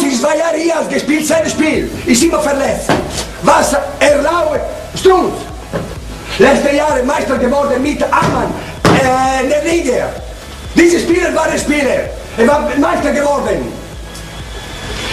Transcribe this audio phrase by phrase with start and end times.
[0.00, 1.90] Lucy, zwei Jahre hier gespielt, sein Spiel.
[2.06, 2.88] Ist immer verletzt.
[3.42, 4.60] Was erlaubt
[4.98, 5.34] Strunz?
[6.38, 8.52] Letzte Jahre Meister geworden mit Ammann,
[8.84, 10.08] äh, der Liga.
[10.74, 12.08] Diese Spieler waren Spieler.
[12.38, 13.72] Er war Meister geworden.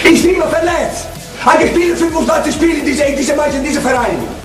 [0.04, 1.06] Ist immer verletzt.
[1.44, 4.37] Hat gespielt 25 Spiele in dieser, in dieser Mannschaft, in diesem Verein.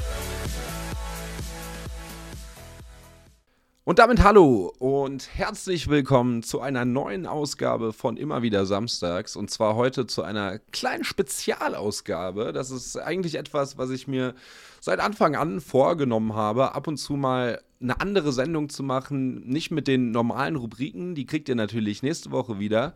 [3.86, 9.36] Und damit hallo und herzlich willkommen zu einer neuen Ausgabe von Immer wieder Samstags.
[9.36, 12.54] Und zwar heute zu einer kleinen Spezialausgabe.
[12.54, 14.36] Das ist eigentlich etwas, was ich mir
[14.80, 19.42] seit Anfang an vorgenommen habe, ab und zu mal eine andere Sendung zu machen.
[19.42, 22.96] Nicht mit den normalen Rubriken, die kriegt ihr natürlich nächste Woche wieder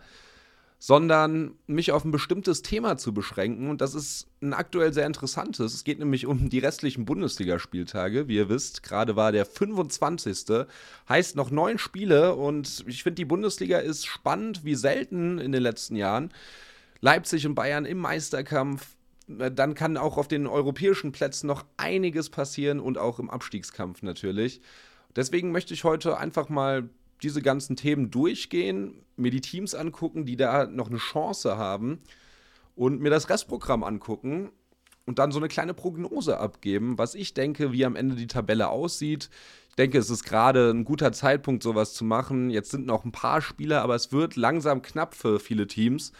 [0.80, 3.70] sondern mich auf ein bestimmtes Thema zu beschränken.
[3.70, 5.74] Und das ist ein aktuell sehr interessantes.
[5.74, 8.28] Es geht nämlich um die restlichen Bundesligaspieltage.
[8.28, 10.68] Wie ihr wisst, gerade war der 25.
[11.10, 15.64] Heißt noch neun Spiele und ich finde, die Bundesliga ist spannend wie selten in den
[15.64, 16.32] letzten Jahren.
[17.02, 18.96] Leipzig und Bayern im Meisterkampf.
[19.28, 24.62] Dann kann auch auf den europäischen Plätzen noch einiges passieren und auch im Abstiegskampf natürlich.
[25.16, 26.90] Deswegen möchte ich heute einfach mal
[27.24, 32.00] diese ganzen Themen durchgehen, mir die Teams angucken, die da noch eine Chance haben
[32.76, 34.52] und mir das Restprogramm angucken
[35.06, 38.70] und dann so eine kleine Prognose abgeben, was ich denke, wie am Ende die Tabelle
[38.70, 39.30] aussieht.
[39.70, 42.50] Ich denke, es ist gerade ein guter Zeitpunkt, sowas zu machen.
[42.50, 46.12] Jetzt sind noch ein paar Spieler, aber es wird langsam knapp für viele Teams.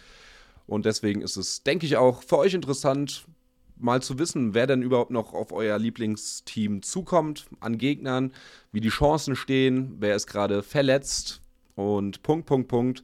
[0.66, 3.24] Und deswegen ist es, denke ich, auch für euch interessant,
[3.80, 8.32] mal zu wissen, wer denn überhaupt noch auf euer Lieblingsteam zukommt an Gegnern,
[8.72, 11.42] wie die Chancen stehen, wer ist gerade verletzt
[11.74, 13.02] und Punkt, Punkt, Punkt.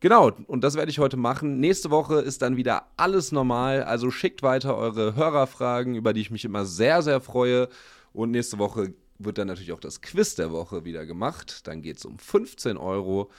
[0.00, 1.60] Genau, und das werde ich heute machen.
[1.60, 6.30] Nächste Woche ist dann wieder alles normal, also schickt weiter eure Hörerfragen, über die ich
[6.30, 7.68] mich immer sehr, sehr freue.
[8.12, 11.66] Und nächste Woche wird dann natürlich auch das Quiz der Woche wieder gemacht.
[11.66, 13.30] Dann geht es um 15 Euro.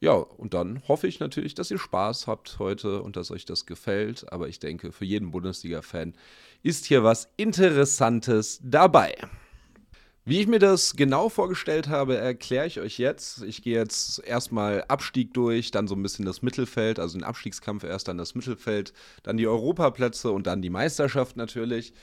[0.00, 3.64] Ja, und dann hoffe ich natürlich, dass ihr Spaß habt heute und dass euch das
[3.64, 4.30] gefällt.
[4.30, 6.14] Aber ich denke, für jeden Bundesliga-Fan
[6.62, 9.16] ist hier was Interessantes dabei.
[10.28, 13.44] Wie ich mir das genau vorgestellt habe, erkläre ich euch jetzt.
[13.44, 17.84] Ich gehe jetzt erstmal Abstieg durch, dann so ein bisschen das Mittelfeld, also den Abstiegskampf
[17.84, 18.92] erst, dann das Mittelfeld,
[19.22, 21.94] dann die Europaplätze und dann die Meisterschaft natürlich.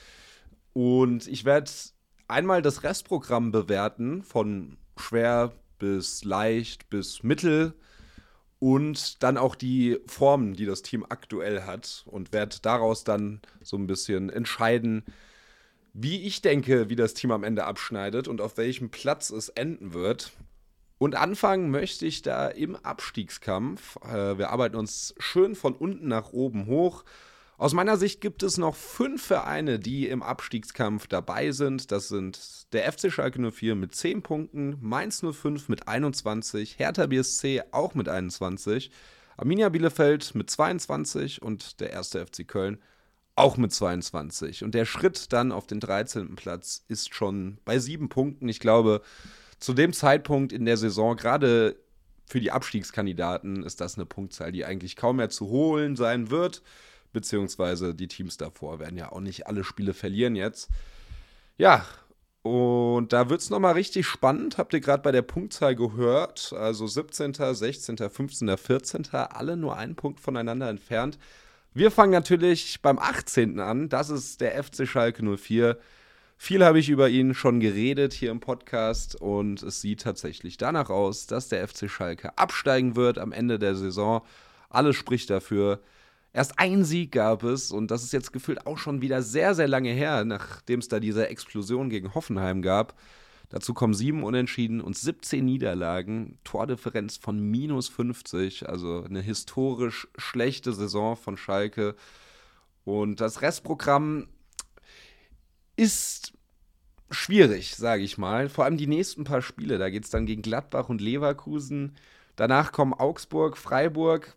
[0.72, 1.70] Und ich werde
[2.26, 7.74] einmal das Restprogramm bewerten, von schwer bis leicht bis mittel
[8.58, 13.76] und dann auch die Formen, die das Team aktuell hat und werde daraus dann so
[13.76, 15.04] ein bisschen entscheiden,
[15.92, 19.94] wie ich denke, wie das Team am Ende abschneidet und auf welchem Platz es enden
[19.94, 20.32] wird.
[20.98, 23.96] Und anfangen möchte ich da im Abstiegskampf.
[24.04, 27.04] Äh, wir arbeiten uns schön von unten nach oben hoch.
[27.56, 31.92] Aus meiner Sicht gibt es noch fünf Vereine, die im Abstiegskampf dabei sind.
[31.92, 37.62] Das sind der FC Schalke 04 mit 10 Punkten, Mainz 05 mit 21, Hertha BSC
[37.70, 38.90] auch mit 21,
[39.36, 42.78] Arminia Bielefeld mit 22 und der erste FC Köln
[43.36, 44.64] auch mit 22.
[44.64, 46.34] Und der Schritt dann auf den 13.
[46.34, 48.48] Platz ist schon bei sieben Punkten.
[48.48, 49.00] Ich glaube,
[49.60, 51.76] zu dem Zeitpunkt in der Saison, gerade
[52.26, 56.60] für die Abstiegskandidaten, ist das eine Punktzahl, die eigentlich kaum mehr zu holen sein wird
[57.14, 60.68] beziehungsweise die Teams davor werden ja auch nicht alle Spiele verlieren jetzt.
[61.56, 61.86] Ja,
[62.42, 64.58] und da wird es nochmal richtig spannend.
[64.58, 66.52] Habt ihr gerade bei der Punktzahl gehört?
[66.52, 71.18] Also 17., 16., 15., 14., alle nur einen Punkt voneinander entfernt.
[71.72, 73.58] Wir fangen natürlich beim 18.
[73.60, 73.88] an.
[73.88, 75.78] Das ist der FC Schalke 04.
[76.36, 80.90] Viel habe ich über ihn schon geredet hier im Podcast und es sieht tatsächlich danach
[80.90, 84.20] aus, dass der FC Schalke absteigen wird am Ende der Saison.
[84.68, 85.80] Alles spricht dafür.
[86.34, 89.68] Erst ein Sieg gab es und das ist jetzt gefühlt auch schon wieder sehr, sehr
[89.68, 92.98] lange her, nachdem es da diese Explosion gegen Hoffenheim gab.
[93.50, 100.72] Dazu kommen sieben Unentschieden und 17 Niederlagen, Tordifferenz von minus 50, also eine historisch schlechte
[100.72, 101.94] Saison von Schalke.
[102.84, 104.26] Und das Restprogramm
[105.76, 106.32] ist
[107.12, 108.48] schwierig, sage ich mal.
[108.48, 111.94] Vor allem die nächsten paar Spiele, da geht es dann gegen Gladbach und Leverkusen.
[112.34, 114.34] Danach kommen Augsburg, Freiburg,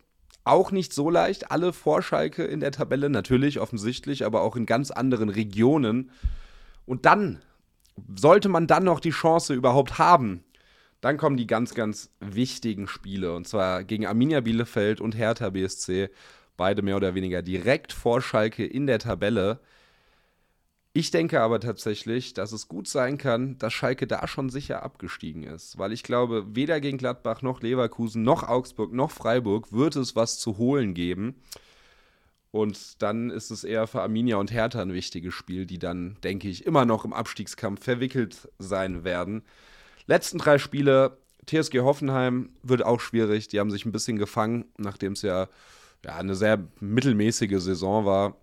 [0.47, 1.51] auch nicht so leicht.
[1.51, 6.11] Alle vor Schalke in der Tabelle, natürlich, offensichtlich, aber auch in ganz anderen Regionen.
[6.85, 7.41] Und dann,
[8.15, 10.43] sollte man dann noch die Chance überhaupt haben,
[11.01, 13.35] dann kommen die ganz, ganz wichtigen Spiele.
[13.35, 16.09] Und zwar gegen Arminia Bielefeld und Hertha BSC.
[16.57, 19.59] Beide mehr oder weniger direkt vor Schalke in der Tabelle.
[20.97, 25.43] Ich denke aber tatsächlich, dass es gut sein kann, dass Schalke da schon sicher abgestiegen
[25.43, 25.77] ist.
[25.77, 30.39] Weil ich glaube, weder gegen Gladbach noch Leverkusen noch Augsburg noch Freiburg wird es was
[30.39, 31.35] zu holen geben.
[32.49, 36.49] Und dann ist es eher für Arminia und Hertha ein wichtiges Spiel, die dann, denke
[36.49, 39.43] ich, immer noch im Abstiegskampf verwickelt sein werden.
[40.07, 43.49] Letzten drei Spiele, TSG Hoffenheim wird auch schwierig.
[43.49, 45.47] Die haben sich ein bisschen gefangen, nachdem es ja
[46.03, 48.35] ja, eine sehr mittelmäßige Saison war.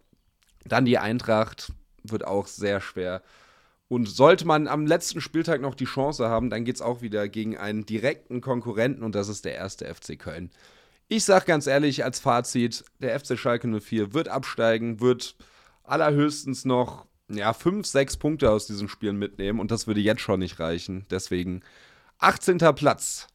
[0.64, 1.72] Dann die Eintracht
[2.04, 3.22] wird auch sehr schwer.
[3.88, 7.28] Und sollte man am letzten Spieltag noch die Chance haben, dann geht es auch wieder
[7.28, 10.50] gegen einen direkten Konkurrenten und das ist der erste FC Köln.
[11.08, 15.36] Ich sage ganz ehrlich als Fazit, der FC Schalke 04 wird absteigen, wird
[15.82, 20.40] allerhöchstens noch ja, fünf, sechs Punkte aus diesen Spielen mitnehmen und das würde jetzt schon
[20.40, 21.04] nicht reichen.
[21.10, 21.62] Deswegen
[22.18, 22.58] 18.
[22.74, 23.28] Platz.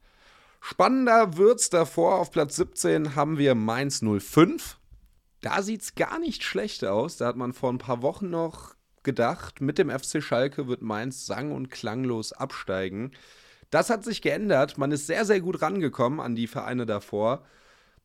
[0.62, 2.16] Spannender wird's davor.
[2.16, 4.79] Auf Platz 17 haben wir Mainz 05.
[5.42, 7.18] Da sieht's gar nicht schlecht aus.
[7.18, 11.26] Da hat man vor ein paar Wochen noch gedacht, mit dem FC Schalke wird Mainz
[11.26, 13.12] sang- und klanglos absteigen.
[13.70, 14.78] Das hat sich geändert.
[14.78, 17.46] Man ist sehr, sehr gut rangekommen an die Vereine davor.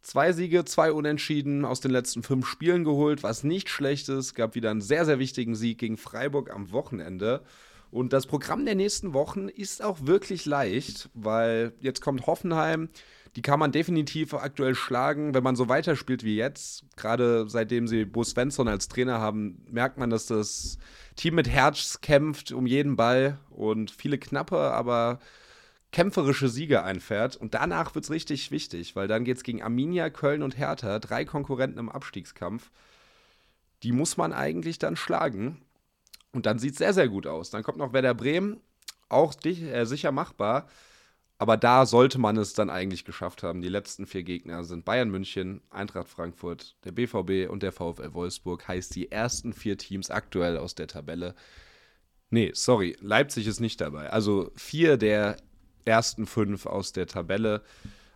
[0.02, 4.34] Zwei Siege, zwei Unentschieden aus den letzten fünf Spielen geholt, was nicht schlecht ist.
[4.34, 7.42] Gab wieder einen sehr, sehr wichtigen Sieg gegen Freiburg am Wochenende.
[7.90, 12.90] Und das Programm der nächsten Wochen ist auch wirklich leicht, weil jetzt kommt Hoffenheim.
[13.36, 16.84] Die kann man definitiv aktuell schlagen, wenn man so weiterspielt wie jetzt.
[16.96, 20.78] Gerade seitdem sie Bo Svensson als Trainer haben, merkt man, dass das
[21.16, 25.18] Team mit Herz kämpft um jeden Ball und viele knappe, aber
[25.90, 27.36] kämpferische Siege einfährt.
[27.36, 31.00] Und danach wird es richtig wichtig, weil dann geht es gegen Arminia, Köln und Hertha,
[31.00, 32.70] drei Konkurrenten im Abstiegskampf.
[33.82, 35.60] Die muss man eigentlich dann schlagen.
[36.32, 37.50] Und dann sieht es sehr, sehr gut aus.
[37.50, 38.60] Dann kommt noch Werder Bremen,
[39.08, 40.68] auch äh, sicher machbar.
[41.38, 43.60] Aber da sollte man es dann eigentlich geschafft haben.
[43.60, 48.66] Die letzten vier Gegner sind Bayern München, Eintracht Frankfurt, der BVB und der VfL Wolfsburg.
[48.68, 51.34] Heißt die ersten vier Teams aktuell aus der Tabelle.
[52.30, 54.10] Nee, sorry, Leipzig ist nicht dabei.
[54.10, 55.36] Also vier der
[55.84, 57.62] ersten fünf aus der Tabelle.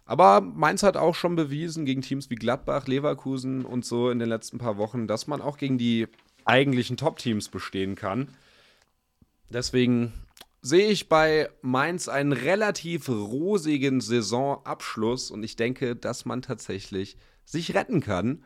[0.05, 4.29] Aber Mainz hat auch schon bewiesen gegen Teams wie Gladbach, Leverkusen und so in den
[4.29, 6.07] letzten paar Wochen, dass man auch gegen die
[6.45, 8.29] eigentlichen Top-Teams bestehen kann.
[9.51, 10.13] Deswegen
[10.61, 17.75] sehe ich bei Mainz einen relativ rosigen Saisonabschluss und ich denke, dass man tatsächlich sich
[17.75, 18.45] retten kann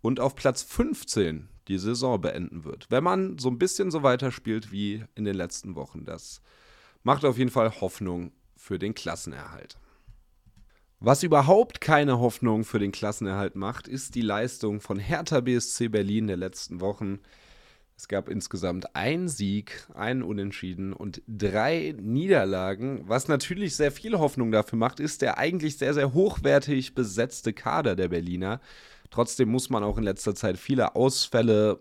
[0.00, 2.86] und auf Platz 15 die Saison beenden wird.
[2.90, 6.04] Wenn man so ein bisschen so weiterspielt wie in den letzten Wochen.
[6.04, 6.42] Das
[7.02, 9.78] macht auf jeden Fall Hoffnung für den Klassenerhalt.
[11.00, 16.28] Was überhaupt keine Hoffnung für den Klassenerhalt macht, ist die Leistung von Hertha BSC Berlin
[16.28, 17.18] der letzten Wochen.
[17.96, 23.02] Es gab insgesamt einen Sieg, einen Unentschieden und drei Niederlagen.
[23.06, 27.94] Was natürlich sehr viel Hoffnung dafür macht, ist der eigentlich sehr, sehr hochwertig besetzte Kader
[27.94, 28.60] der Berliner.
[29.10, 31.80] Trotzdem muss man auch in letzter Zeit viele Ausfälle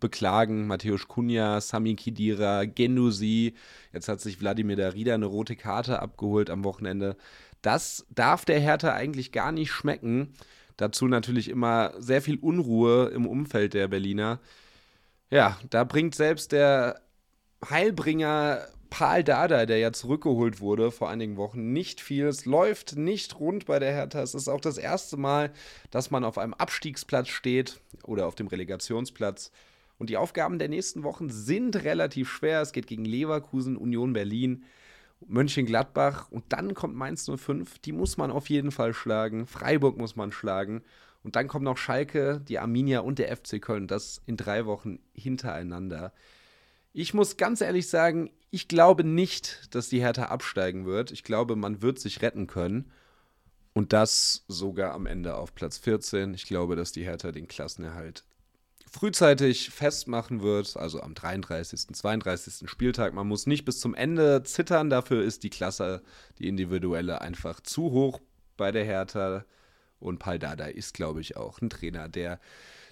[0.00, 0.66] beklagen.
[0.66, 3.54] Matthäus Kunja, Sami Kidira, Genusi.
[3.92, 7.16] Jetzt hat sich Wladimir Darida eine rote Karte abgeholt am Wochenende.
[7.62, 10.34] Das darf der Hertha eigentlich gar nicht schmecken.
[10.76, 14.40] Dazu natürlich immer sehr viel Unruhe im Umfeld der Berliner.
[15.32, 17.00] Ja, da bringt selbst der
[17.66, 22.26] Heilbringer Paul Dada, der ja zurückgeholt wurde vor einigen Wochen, nicht viel.
[22.26, 24.20] Es läuft nicht rund bei der Hertha.
[24.20, 25.50] Es ist auch das erste Mal,
[25.90, 29.52] dass man auf einem Abstiegsplatz steht oder auf dem Relegationsplatz.
[29.96, 32.60] Und die Aufgaben der nächsten Wochen sind relativ schwer.
[32.60, 34.64] Es geht gegen Leverkusen, Union Berlin,
[35.26, 37.78] Mönchengladbach und dann kommt Mainz 05.
[37.78, 39.46] Die muss man auf jeden Fall schlagen.
[39.46, 40.82] Freiburg muss man schlagen.
[41.22, 43.86] Und dann kommt noch Schalke, die Arminia und der FC Köln.
[43.86, 46.12] Das in drei Wochen hintereinander.
[46.92, 51.10] Ich muss ganz ehrlich sagen, ich glaube nicht, dass die Hertha absteigen wird.
[51.10, 52.90] Ich glaube, man wird sich retten können.
[53.72, 56.34] Und das sogar am Ende auf Platz 14.
[56.34, 58.24] Ich glaube, dass die Hertha den Klassenerhalt
[58.92, 62.68] frühzeitig festmachen wird, also am 33., 32.
[62.68, 63.14] Spieltag.
[63.14, 66.02] Man muss nicht bis zum Ende zittern, dafür ist die Klasse,
[66.38, 68.20] die individuelle, einfach zu hoch
[68.58, 69.46] bei der Hertha.
[70.02, 72.40] Und Paldada ist, glaube ich, auch ein Trainer, der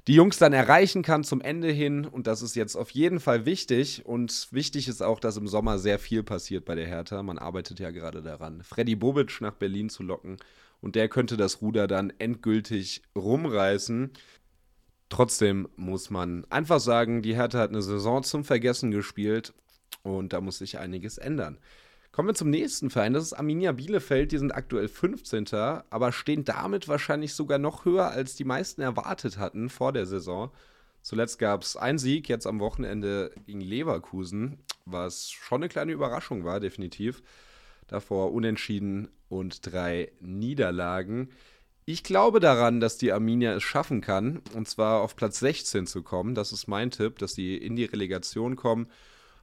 [0.06, 2.06] die Jungs dann erreichen kann zum Ende hin.
[2.06, 4.06] Und das ist jetzt auf jeden Fall wichtig.
[4.06, 7.22] Und wichtig ist auch, dass im Sommer sehr viel passiert bei der Hertha.
[7.22, 10.38] Man arbeitet ja gerade daran, Freddy Bobic nach Berlin zu locken.
[10.80, 14.10] Und der könnte das Ruder dann endgültig rumreißen.
[15.10, 19.52] Trotzdem muss man einfach sagen, die Hertha hat eine Saison zum Vergessen gespielt
[20.02, 21.58] und da muss sich einiges ändern.
[22.12, 24.32] Kommen wir zum nächsten Verein, das ist Arminia Bielefeld.
[24.32, 25.46] Die sind aktuell 15.
[25.54, 30.50] aber stehen damit wahrscheinlich sogar noch höher, als die meisten erwartet hatten vor der Saison.
[31.02, 36.44] Zuletzt gab es einen Sieg, jetzt am Wochenende gegen Leverkusen, was schon eine kleine Überraschung
[36.44, 37.22] war, definitiv.
[37.86, 41.30] Davor unentschieden und drei Niederlagen.
[41.84, 46.02] Ich glaube daran, dass die Arminia es schaffen kann, und zwar auf Platz 16 zu
[46.02, 46.34] kommen.
[46.34, 48.88] Das ist mein Tipp, dass sie in die Relegation kommen.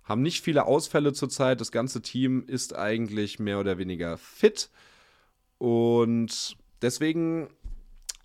[0.07, 1.59] Haben nicht viele Ausfälle zurzeit.
[1.59, 4.69] Das ganze Team ist eigentlich mehr oder weniger fit.
[5.57, 7.49] Und deswegen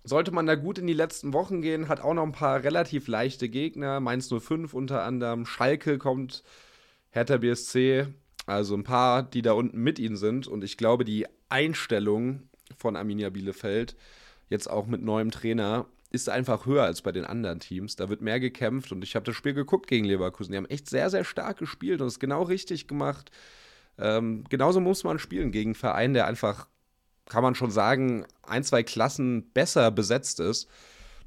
[0.05, 1.89] sollte man da gut in die letzten Wochen gehen.
[1.89, 3.99] Hat auch noch ein paar relativ leichte Gegner.
[3.99, 5.45] Mainz 05 unter anderem.
[5.45, 6.43] Schalke kommt.
[7.09, 8.07] Hertha BSC.
[8.45, 10.47] Also ein paar, die da unten mit ihnen sind.
[10.47, 12.43] Und ich glaube, die Einstellung
[12.77, 13.97] von Arminia Bielefeld
[14.49, 17.95] jetzt auch mit neuem Trainer, ist einfach höher als bei den anderen Teams.
[17.95, 20.51] Da wird mehr gekämpft und ich habe das Spiel geguckt gegen Leverkusen.
[20.51, 23.31] Die haben echt sehr, sehr stark gespielt und es genau richtig gemacht.
[23.97, 26.67] Ähm, genauso muss man spielen gegen einen Verein, der einfach,
[27.25, 30.69] kann man schon sagen, ein, zwei Klassen besser besetzt ist.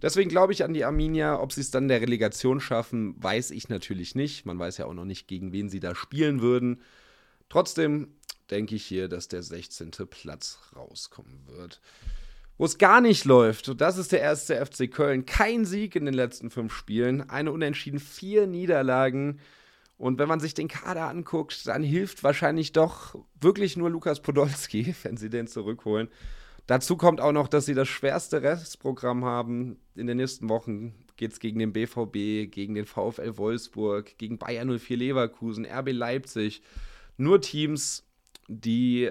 [0.02, 1.40] Deswegen glaube ich an die Arminia.
[1.40, 4.46] Ob sie es dann der Relegation schaffen, weiß ich natürlich nicht.
[4.46, 6.80] Man weiß ja auch noch nicht, gegen wen sie da spielen würden.
[7.48, 8.14] Trotzdem
[8.52, 9.90] denke ich hier, dass der 16.
[10.08, 11.80] Platz rauskommen wird
[12.58, 13.68] wo es gar nicht läuft.
[13.68, 15.26] Und das ist der erste FC Köln.
[15.26, 19.40] Kein Sieg in den letzten fünf Spielen, eine Unentschieden, vier Niederlagen.
[19.98, 24.94] Und wenn man sich den Kader anguckt, dann hilft wahrscheinlich doch wirklich nur Lukas Podolski,
[25.02, 26.08] wenn sie den zurückholen.
[26.66, 29.78] Dazu kommt auch noch, dass sie das schwerste Restprogramm haben.
[29.94, 34.76] In den nächsten Wochen geht es gegen den BVB, gegen den VfL Wolfsburg, gegen Bayern
[34.76, 36.62] 04 Leverkusen, RB Leipzig.
[37.16, 38.04] Nur Teams,
[38.48, 39.10] die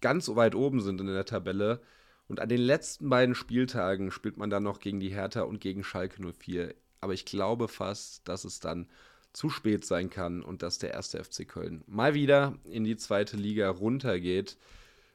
[0.00, 1.82] ganz weit oben sind in der Tabelle.
[2.28, 5.82] Und an den letzten beiden Spieltagen spielt man dann noch gegen die Hertha und gegen
[5.82, 6.74] Schalke 04.
[7.00, 8.88] Aber ich glaube fast, dass es dann
[9.32, 13.36] zu spät sein kann und dass der erste FC Köln mal wieder in die zweite
[13.36, 14.56] Liga runtergeht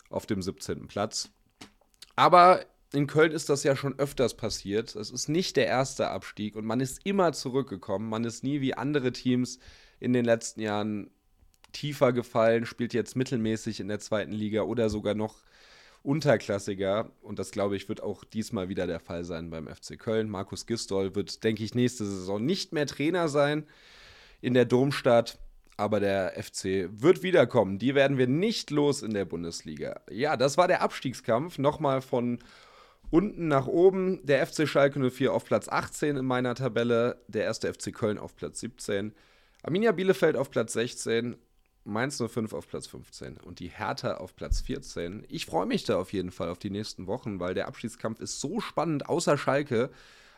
[0.09, 0.87] auf dem 17.
[0.87, 1.29] Platz.
[2.15, 4.95] Aber in Köln ist das ja schon öfters passiert.
[4.95, 8.07] Es ist nicht der erste Abstieg und man ist immer zurückgekommen.
[8.07, 9.59] Man ist nie wie andere Teams
[9.99, 11.09] in den letzten Jahren
[11.71, 15.43] tiefer gefallen, spielt jetzt mittelmäßig in der zweiten Liga oder sogar noch
[16.03, 17.11] unterklassiger.
[17.21, 20.29] Und das, glaube ich, wird auch diesmal wieder der Fall sein beim FC Köln.
[20.29, 23.65] Markus Gistol wird, denke ich, nächste Saison nicht mehr Trainer sein
[24.41, 25.39] in der Domstadt.
[25.75, 27.79] Aber der FC wird wiederkommen.
[27.79, 30.01] Die werden wir nicht los in der Bundesliga.
[30.11, 31.57] Ja, das war der Abstiegskampf.
[31.57, 32.37] Nochmal von
[33.09, 34.23] unten nach oben.
[34.23, 37.23] Der FC Schalke 04 auf Platz 18 in meiner Tabelle.
[37.27, 39.13] Der erste FC Köln auf Platz 17.
[39.63, 41.37] Arminia Bielefeld auf Platz 16.
[41.85, 45.25] Mainz 05 auf Platz 15 und die Hertha auf Platz 14.
[45.27, 48.39] Ich freue mich da auf jeden Fall auf die nächsten Wochen, weil der Abstiegskampf ist
[48.39, 49.89] so spannend, außer Schalke.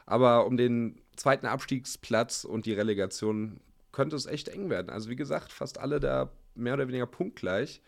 [0.05, 3.59] Aber um den zweiten Abstiegsplatz und die Relegation
[3.91, 4.89] könnte es echt eng werden.
[4.89, 7.81] Also wie gesagt, fast alle da mehr oder weniger punktgleich.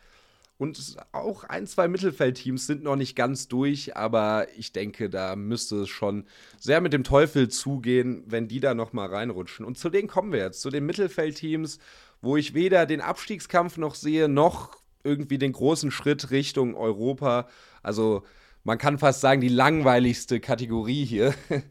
[0.60, 5.82] Und auch ein, zwei Mittelfeldteams sind noch nicht ganz durch, aber ich denke, da müsste
[5.82, 6.26] es schon
[6.58, 9.66] sehr mit dem Teufel zugehen, wenn die da nochmal reinrutschen.
[9.66, 11.78] Und zu denen kommen wir jetzt, zu den Mittelfeldteams
[12.22, 17.48] wo ich weder den Abstiegskampf noch sehe, noch irgendwie den großen Schritt Richtung Europa.
[17.84, 18.24] Also
[18.64, 21.34] man kann fast sagen, die langweiligste Kategorie hier.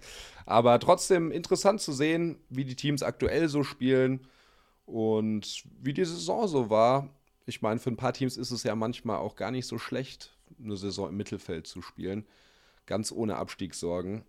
[0.46, 4.26] Aber trotzdem interessant zu sehen, wie die Teams aktuell so spielen
[4.86, 7.10] und wie die Saison so war.
[7.44, 10.36] Ich meine, für ein paar Teams ist es ja manchmal auch gar nicht so schlecht,
[10.62, 12.24] eine Saison im Mittelfeld zu spielen.
[12.86, 14.24] Ganz ohne Abstiegssorgen.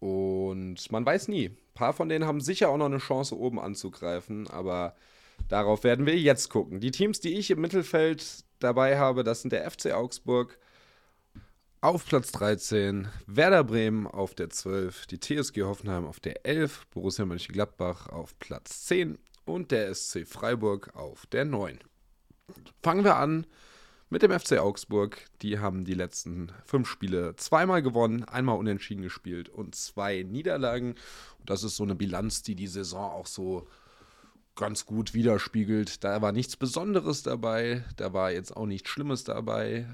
[0.00, 1.46] Und man weiß nie.
[1.46, 4.96] Ein paar von denen haben sicher auch noch eine Chance, oben anzugreifen, aber
[5.48, 6.80] Darauf werden wir jetzt gucken.
[6.80, 10.58] Die Teams, die ich im Mittelfeld dabei habe, das sind der FC Augsburg
[11.80, 17.24] auf Platz 13, Werder Bremen auf der 12, die TSG Hoffenheim auf der 11, Borussia
[17.24, 21.78] Mönchengladbach auf Platz 10 und der SC Freiburg auf der 9.
[22.82, 23.46] Fangen wir an
[24.10, 25.24] mit dem FC Augsburg.
[25.40, 30.96] Die haben die letzten fünf Spiele zweimal gewonnen, einmal unentschieden gespielt und zwei Niederlagen.
[31.46, 33.66] Das ist so eine Bilanz, die die Saison auch so
[34.56, 36.04] ganz gut widerspiegelt.
[36.04, 39.86] Da war nichts Besonderes dabei, da war jetzt auch nichts Schlimmes dabei.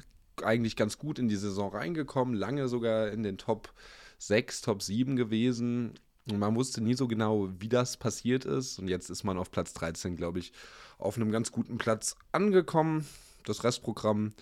[0.42, 3.72] Eigentlich ganz gut in die Saison reingekommen, lange sogar in den Top
[4.18, 5.94] 6, Top 7 gewesen.
[6.28, 8.78] Und man wusste nie so genau, wie das passiert ist.
[8.78, 10.52] Und jetzt ist man auf Platz 13, glaube ich,
[10.98, 13.06] auf einem ganz guten Platz angekommen.
[13.44, 14.32] Das Restprogramm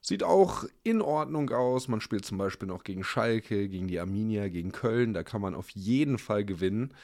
[0.00, 1.88] sieht auch in Ordnung aus.
[1.88, 5.12] Man spielt zum Beispiel noch gegen Schalke, gegen die Arminia, gegen Köln.
[5.12, 6.94] Da kann man auf jeden Fall gewinnen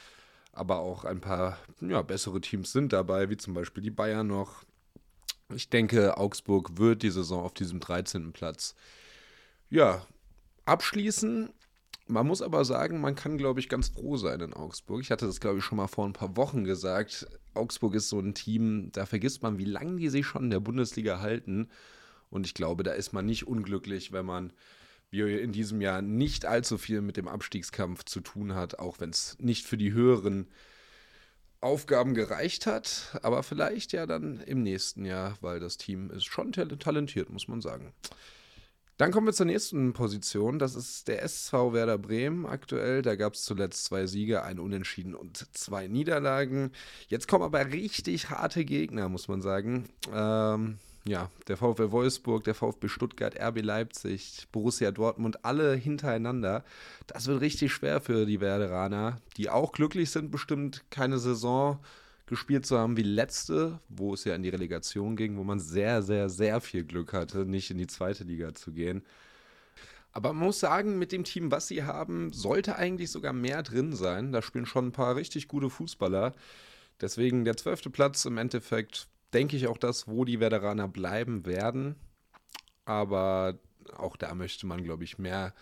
[0.55, 4.63] aber auch ein paar ja, bessere Teams sind dabei, wie zum Beispiel die Bayern noch.
[5.53, 8.31] Ich denke, Augsburg wird die Saison auf diesem 13.
[8.33, 8.75] Platz
[9.69, 10.05] ja,
[10.65, 11.49] abschließen.
[12.07, 15.01] Man muss aber sagen, man kann, glaube ich, ganz froh sein in Augsburg.
[15.01, 17.27] Ich hatte das, glaube ich, schon mal vor ein paar Wochen gesagt.
[17.53, 20.59] Augsburg ist so ein Team, da vergisst man, wie lange die sich schon in der
[20.59, 21.69] Bundesliga halten.
[22.29, 24.53] Und ich glaube, da ist man nicht unglücklich, wenn man
[25.21, 29.37] in diesem Jahr nicht allzu viel mit dem Abstiegskampf zu tun hat, auch wenn es
[29.39, 30.47] nicht für die höheren
[31.61, 36.51] Aufgaben gereicht hat, aber vielleicht ja dann im nächsten Jahr, weil das Team ist schon
[36.51, 37.91] talentiert, muss man sagen.
[38.97, 40.57] Dann kommen wir zur nächsten Position.
[40.57, 43.01] Das ist der SV Werder Bremen aktuell.
[43.01, 46.71] Da gab es zuletzt zwei Siege, ein Unentschieden und zwei Niederlagen.
[47.09, 49.89] Jetzt kommen aber richtig harte Gegner, muss man sagen.
[50.13, 56.63] Ähm, ja, der VfL Wolfsburg, der VfB Stuttgart, RB Leipzig, Borussia Dortmund, alle hintereinander.
[57.05, 61.79] Das wird richtig schwer für die Werderaner, die auch glücklich sind, bestimmt keine Saison
[62.25, 66.01] gespielt zu haben wie letzte, wo es ja in die Relegation ging, wo man sehr,
[66.01, 69.03] sehr, sehr viel Glück hatte, nicht in die zweite Liga zu gehen.
[70.11, 73.93] Aber man muss sagen, mit dem Team, was sie haben, sollte eigentlich sogar mehr drin
[73.93, 74.31] sein.
[74.31, 76.33] Da spielen schon ein paar richtig gute Fußballer.
[77.01, 81.95] Deswegen der zwölfte Platz im Endeffekt, denke ich auch das, wo die Veteraner bleiben werden.
[82.85, 83.59] Aber
[83.97, 85.53] auch da möchte man, glaube ich, mehr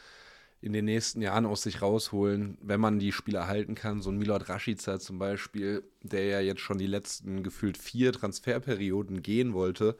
[0.61, 4.01] in den nächsten Jahren aus sich rausholen, wenn man die Spieler halten kann.
[4.01, 9.21] So ein Milot Rashica zum Beispiel, der ja jetzt schon die letzten gefühlt vier Transferperioden
[9.21, 9.97] gehen wollte,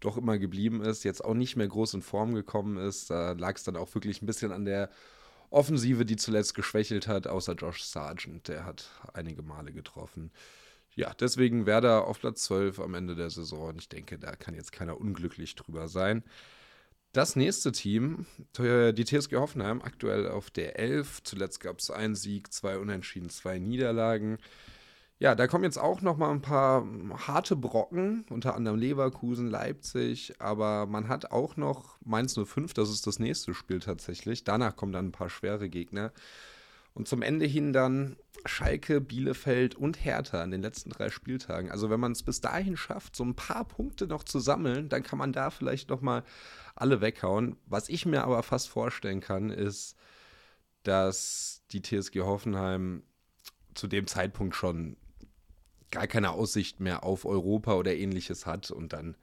[0.00, 3.08] doch immer geblieben ist, jetzt auch nicht mehr groß in Form gekommen ist.
[3.08, 4.90] Da lag es dann auch wirklich ein bisschen an der
[5.48, 10.30] Offensive, die zuletzt geschwächelt hat, außer Josh Sargent, der hat einige Male getroffen.
[10.94, 13.74] Ja, deswegen Werder auf Platz 12 am Ende der Saison.
[13.78, 16.22] Ich denke, da kann jetzt keiner unglücklich drüber sein.
[17.12, 18.26] Das nächste Team,
[18.58, 21.22] die TSG Hoffenheim, aktuell auf der 11.
[21.24, 24.38] Zuletzt gab es einen Sieg, zwei Unentschieden, zwei Niederlagen.
[25.18, 26.86] Ja, da kommen jetzt auch noch mal ein paar
[27.26, 33.06] harte Brocken, unter anderem Leverkusen, Leipzig, aber man hat auch noch Mainz 05, das ist
[33.06, 34.42] das nächste Spiel tatsächlich.
[34.42, 36.12] Danach kommen dann ein paar schwere Gegner.
[36.94, 41.70] Und zum Ende hin dann Schalke, Bielefeld und Hertha in den letzten drei Spieltagen.
[41.70, 45.02] Also wenn man es bis dahin schafft, so ein paar Punkte noch zu sammeln, dann
[45.02, 46.24] kann man da vielleicht noch mal
[46.74, 47.56] alle weghauen.
[47.66, 49.96] Was ich mir aber fast vorstellen kann, ist,
[50.82, 53.04] dass die TSG Hoffenheim
[53.74, 54.96] zu dem Zeitpunkt schon
[55.90, 59.16] gar keine Aussicht mehr auf Europa oder ähnliches hat und dann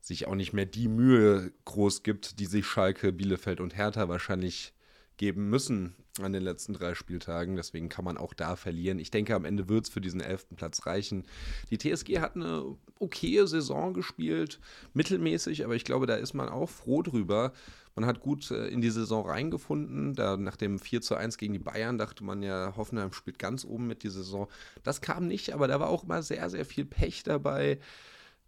[0.00, 4.74] sich auch nicht mehr die Mühe groß gibt, die sich Schalke, Bielefeld und Hertha wahrscheinlich
[5.16, 5.94] geben müssen
[6.24, 7.56] an den letzten drei Spieltagen.
[7.56, 8.98] Deswegen kann man auch da verlieren.
[8.98, 11.24] Ich denke, am Ende wird es für diesen elften Platz reichen.
[11.70, 14.60] Die TSG hat eine okaye Saison gespielt,
[14.94, 17.52] mittelmäßig, aber ich glaube, da ist man auch froh drüber.
[17.94, 20.14] Man hat gut äh, in die Saison reingefunden.
[20.14, 23.64] Da nach dem 4 zu 1 gegen die Bayern dachte man ja, Hoffenheim spielt ganz
[23.64, 24.48] oben mit die Saison.
[24.82, 27.78] Das kam nicht, aber da war auch immer sehr, sehr viel Pech dabei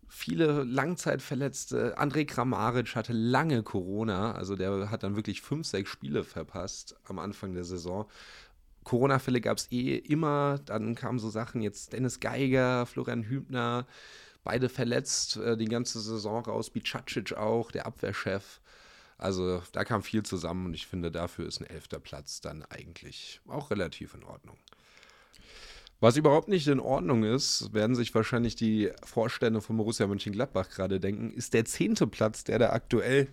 [0.09, 1.99] viele Langzeitverletzte.
[1.99, 7.19] André Kramaric hatte lange Corona, also der hat dann wirklich fünf, sechs Spiele verpasst am
[7.19, 8.07] Anfang der Saison.
[8.85, 13.87] Corona-Fälle gab es eh immer, dann kamen so Sachen jetzt Dennis Geiger, Florian Hübner,
[14.45, 18.61] beide verletzt äh, die ganze Saison raus, Bicacic auch, der Abwehrchef.
[19.19, 23.41] Also da kam viel zusammen und ich finde, dafür ist ein elfter Platz dann eigentlich
[23.47, 24.57] auch relativ in Ordnung.
[26.01, 31.01] Was überhaupt nicht in Ordnung ist, werden sich wahrscheinlich die Vorstände von Borussia Mönchengladbach gerade
[31.01, 33.27] denken, ist der zehnte Platz, der da aktuell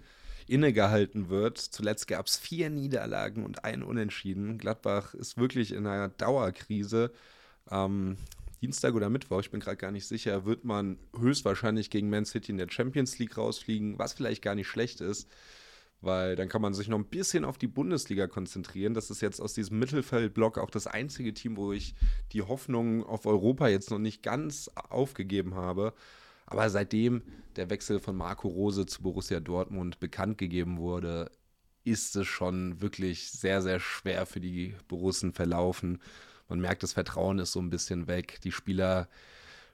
[0.48, 1.60] innegehalten wird.
[1.60, 4.58] Zuletzt gab es vier Niederlagen und ein Unentschieden.
[4.58, 7.12] Gladbach ist wirklich in einer Dauerkrise.
[7.68, 8.18] Am
[8.64, 12.52] Dienstag oder Mittwoch, ich bin gerade gar nicht sicher, wird man höchstwahrscheinlich gegen Man City
[12.52, 15.30] in der Champions League rausfliegen, was vielleicht gar nicht schlecht ist
[16.06, 18.94] weil dann kann man sich noch ein bisschen auf die Bundesliga konzentrieren.
[18.94, 21.96] Das ist jetzt aus diesem Mittelfeldblock auch das einzige Team, wo ich
[22.32, 25.94] die Hoffnung auf Europa jetzt noch nicht ganz aufgegeben habe.
[26.46, 27.24] Aber seitdem
[27.56, 31.32] der Wechsel von Marco Rose zu Borussia Dortmund bekannt gegeben wurde,
[31.84, 36.02] ist es schon wirklich sehr, sehr schwer für die Borussen verlaufen.
[36.48, 38.40] Man merkt, das Vertrauen ist so ein bisschen weg.
[38.44, 39.08] Die Spieler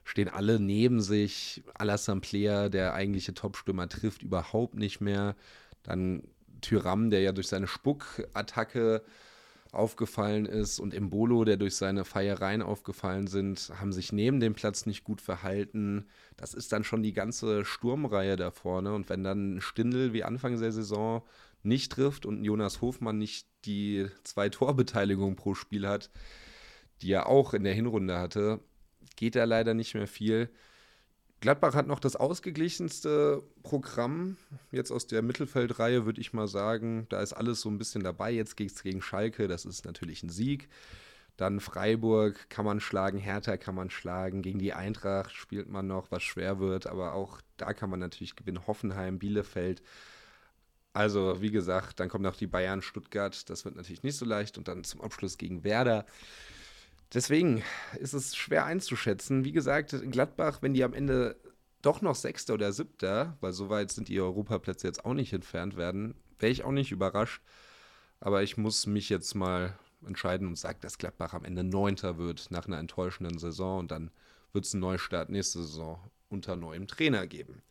[0.04, 1.62] stehen alle neben sich.
[1.74, 5.36] Alassane Player, der eigentliche Topstürmer, trifft überhaupt nicht mehr.
[5.82, 6.22] Dann
[6.60, 9.02] Tyram, der ja durch seine Spuckattacke
[9.72, 14.84] aufgefallen ist und Embolo, der durch seine Feiereien aufgefallen sind, haben sich neben dem Platz
[14.84, 16.06] nicht gut verhalten.
[16.36, 18.94] Das ist dann schon die ganze Sturmreihe da vorne.
[18.94, 21.22] Und wenn dann Stindl wie Anfang der Saison
[21.62, 26.10] nicht trifft und Jonas Hofmann nicht die zwei Torbeteiligungen pro Spiel hat,
[27.00, 28.60] die er auch in der Hinrunde hatte,
[29.16, 30.50] geht da leider nicht mehr viel.
[31.42, 34.36] Gladbach hat noch das ausgeglichenste Programm.
[34.70, 38.30] Jetzt aus der Mittelfeldreihe würde ich mal sagen, da ist alles so ein bisschen dabei.
[38.30, 40.68] Jetzt geht es gegen Schalke, das ist natürlich ein Sieg.
[41.36, 44.42] Dann Freiburg kann man schlagen, Hertha kann man schlagen.
[44.42, 48.36] Gegen die Eintracht spielt man noch, was schwer wird, aber auch da kann man natürlich
[48.36, 48.68] gewinnen.
[48.68, 49.82] Hoffenheim, Bielefeld.
[50.92, 53.50] Also, wie gesagt, dann kommen noch die Bayern, Stuttgart.
[53.50, 54.58] Das wird natürlich nicht so leicht.
[54.58, 56.06] Und dann zum Abschluss gegen Werder.
[57.14, 57.62] Deswegen
[58.00, 59.44] ist es schwer einzuschätzen.
[59.44, 61.36] Wie gesagt, Gladbach, wenn die am Ende
[61.82, 65.76] doch noch Sechster oder Siebter, weil so weit sind die Europaplätze jetzt auch nicht entfernt
[65.76, 67.42] werden, wäre ich auch nicht überrascht.
[68.20, 72.50] Aber ich muss mich jetzt mal entscheiden und sage, dass Gladbach am Ende Neunter wird
[72.50, 74.10] nach einer enttäuschenden Saison und dann
[74.52, 75.98] wird es einen Neustart nächste Saison
[76.28, 77.62] unter neuem Trainer geben.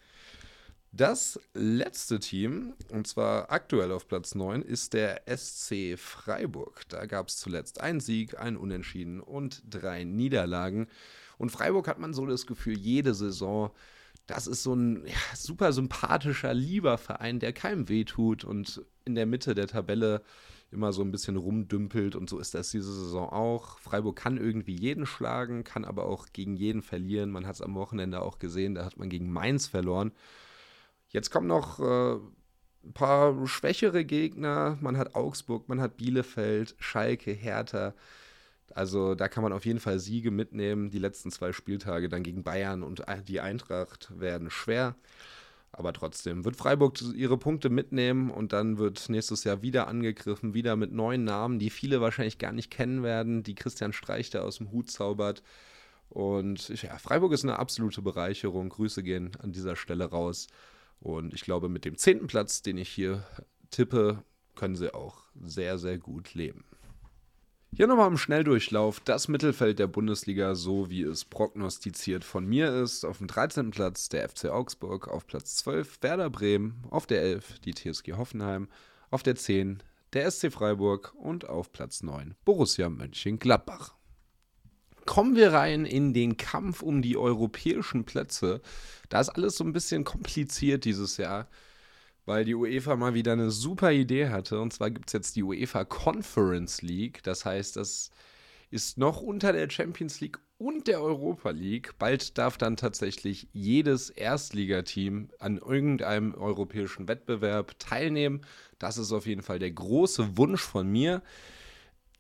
[0.94, 6.82] Das letzte Team, und zwar aktuell auf Platz 9, ist der SC Freiburg.
[6.90, 10.88] Da gab es zuletzt einen Sieg, einen Unentschieden und drei Niederlagen.
[11.38, 13.72] Und Freiburg hat man so das Gefühl, jede Saison,
[14.28, 19.26] das ist so ein ja, super sympathischer, lieber Verein, der keinem wehtut und in der
[19.26, 20.22] Mitte der Tabelle
[20.72, 22.18] immer so ein bisschen rumdümpelt.
[22.18, 23.80] Und so ist das diese Saison auch.
[23.80, 27.32] Freiburg kann irgendwie jeden schlagen, kann aber auch gegen jeden verlieren.
[27.32, 30.12] Man hat es am Wochenende auch gesehen, da hat man gegen Mainz verloren.
[31.12, 32.16] Jetzt kommen noch äh,
[32.84, 34.78] ein paar schwächere Gegner.
[34.82, 37.94] Man hat Augsburg, man hat Bielefeld, Schalke, Hertha.
[38.74, 40.90] Also da kann man auf jeden Fall Siege mitnehmen.
[40.90, 44.96] Die letzten zwei Spieltage dann gegen Bayern und die Eintracht werden schwer.
[45.74, 50.76] Aber trotzdem wird Freiburg ihre Punkte mitnehmen und dann wird nächstes Jahr wieder angegriffen, wieder
[50.76, 54.58] mit neuen Namen, die viele wahrscheinlich gar nicht kennen werden, die Christian Streich da aus
[54.58, 55.44] dem Hut zaubert.
[56.10, 58.68] Und ja, Freiburg ist eine absolute Bereicherung.
[58.70, 60.48] Grüße gehen an dieser Stelle raus.
[61.02, 63.26] Und ich glaube, mit dem zehnten Platz, den ich hier
[63.72, 64.24] tippe,
[64.56, 66.64] können sie auch sehr, sehr gut leben.
[67.74, 73.06] Hier nochmal im Schnelldurchlauf das Mittelfeld der Bundesliga, so wie es prognostiziert von mir ist.
[73.06, 73.72] Auf dem 13.
[73.72, 78.68] Platz der FC Augsburg, auf Platz 12 Werder Bremen, auf der 11 die TSG Hoffenheim,
[79.10, 79.82] auf der 10
[80.14, 83.96] der SC Freiburg und auf Platz 9 Borussia Mönchengladbach.
[85.06, 88.62] Kommen wir rein in den Kampf um die europäischen Plätze.
[89.10, 91.48] Da ist alles so ein bisschen kompliziert dieses Jahr
[92.26, 94.60] weil die UEFA mal wieder eine super Idee hatte.
[94.60, 97.24] Und zwar gibt es jetzt die UEFA Conference League.
[97.24, 98.12] Das heißt, das
[98.70, 101.98] ist noch unter der Champions League und der Europa League.
[101.98, 108.42] Bald darf dann tatsächlich jedes Erstligateam an irgendeinem europäischen Wettbewerb teilnehmen.
[108.78, 111.24] Das ist auf jeden Fall der große Wunsch von mir.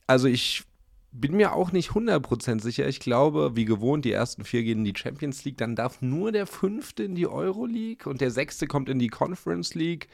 [0.07, 0.63] Also ich
[1.11, 2.87] bin mir auch nicht 100% sicher.
[2.87, 5.57] Ich glaube, wie gewohnt, die ersten vier gehen in die Champions League.
[5.57, 9.09] Dann darf nur der fünfte in die Euro League und der sechste kommt in die
[9.09, 10.07] Conference League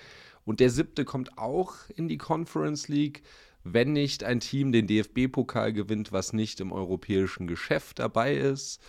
[0.44, 3.22] und der siebte kommt auch in die Conference League,
[3.64, 8.82] wenn nicht ein Team den DFB-Pokal gewinnt, was nicht im europäischen Geschäft dabei ist.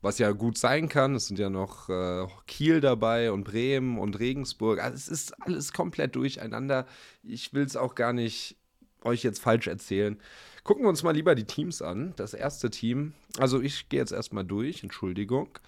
[0.00, 1.14] Was ja gut sein kann.
[1.14, 4.82] Es sind ja noch äh, Kiel dabei und Bremen und Regensburg.
[4.82, 6.86] Also es ist alles komplett durcheinander.
[7.22, 8.56] Ich will es auch gar nicht
[9.04, 10.18] euch jetzt falsch erzählen.
[10.64, 12.12] Gucken wir uns mal lieber die Teams an.
[12.16, 15.58] Das erste Team, also ich gehe jetzt erstmal durch, Entschuldigung.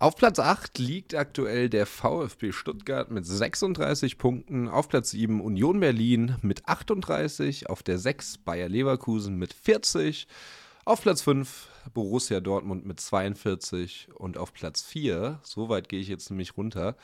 [0.00, 4.68] Auf Platz 8 liegt aktuell der VfB Stuttgart mit 36 Punkten.
[4.68, 7.68] Auf Platz 7 Union Berlin mit 38.
[7.68, 10.28] Auf der 6 Bayer Leverkusen mit 40.
[10.84, 14.08] Auf Platz 5 Borussia Dortmund mit 42.
[14.14, 16.94] Und auf Platz 4, so weit gehe ich jetzt nämlich runter,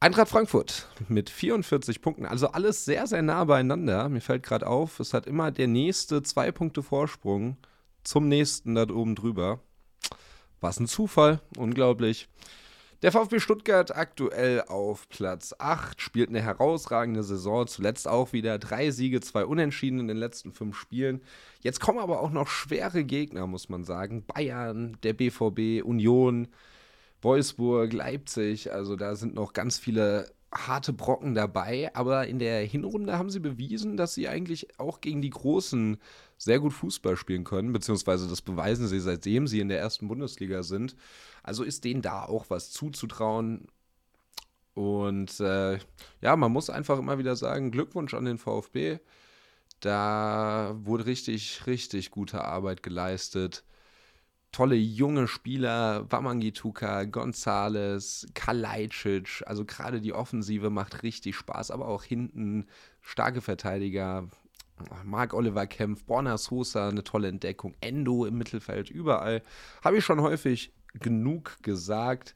[0.00, 4.08] Eintracht Frankfurt mit 44 Punkten, also alles sehr, sehr nah beieinander.
[4.08, 7.56] Mir fällt gerade auf, es hat immer der nächste zwei Punkte Vorsprung
[8.04, 9.58] zum nächsten da oben drüber.
[10.60, 12.28] Was ein Zufall, unglaublich.
[13.02, 18.92] Der VfB Stuttgart aktuell auf Platz 8, spielt eine herausragende Saison, zuletzt auch wieder drei
[18.92, 21.22] Siege, zwei Unentschieden in den letzten fünf Spielen.
[21.60, 24.24] Jetzt kommen aber auch noch schwere Gegner, muss man sagen.
[24.26, 26.46] Bayern, der BVB, Union,
[27.22, 33.18] Wolfsburg, Leipzig, also da sind noch ganz viele harte Brocken dabei, aber in der Hinrunde
[33.18, 35.98] haben sie bewiesen, dass sie eigentlich auch gegen die Großen
[36.38, 40.62] sehr gut Fußball spielen können, beziehungsweise das beweisen sie, seitdem sie in der ersten Bundesliga
[40.62, 40.96] sind.
[41.42, 43.66] Also ist denen da auch was zuzutrauen.
[44.74, 45.78] Und äh,
[46.20, 49.00] ja, man muss einfach immer wieder sagen, Glückwunsch an den VfB.
[49.80, 53.64] Da wurde richtig, richtig gute Arbeit geleistet
[54.52, 62.02] tolle junge Spieler, Wamangituka, Gonzales, Kalajdzic, also gerade die Offensive macht richtig Spaß, aber auch
[62.02, 62.66] hinten
[63.00, 64.28] starke Verteidiger,
[65.04, 69.42] Marc Oliver Kempf, Borna Sosa, eine tolle Entdeckung, Endo im Mittelfeld, überall.
[69.84, 72.34] Habe ich schon häufig genug gesagt.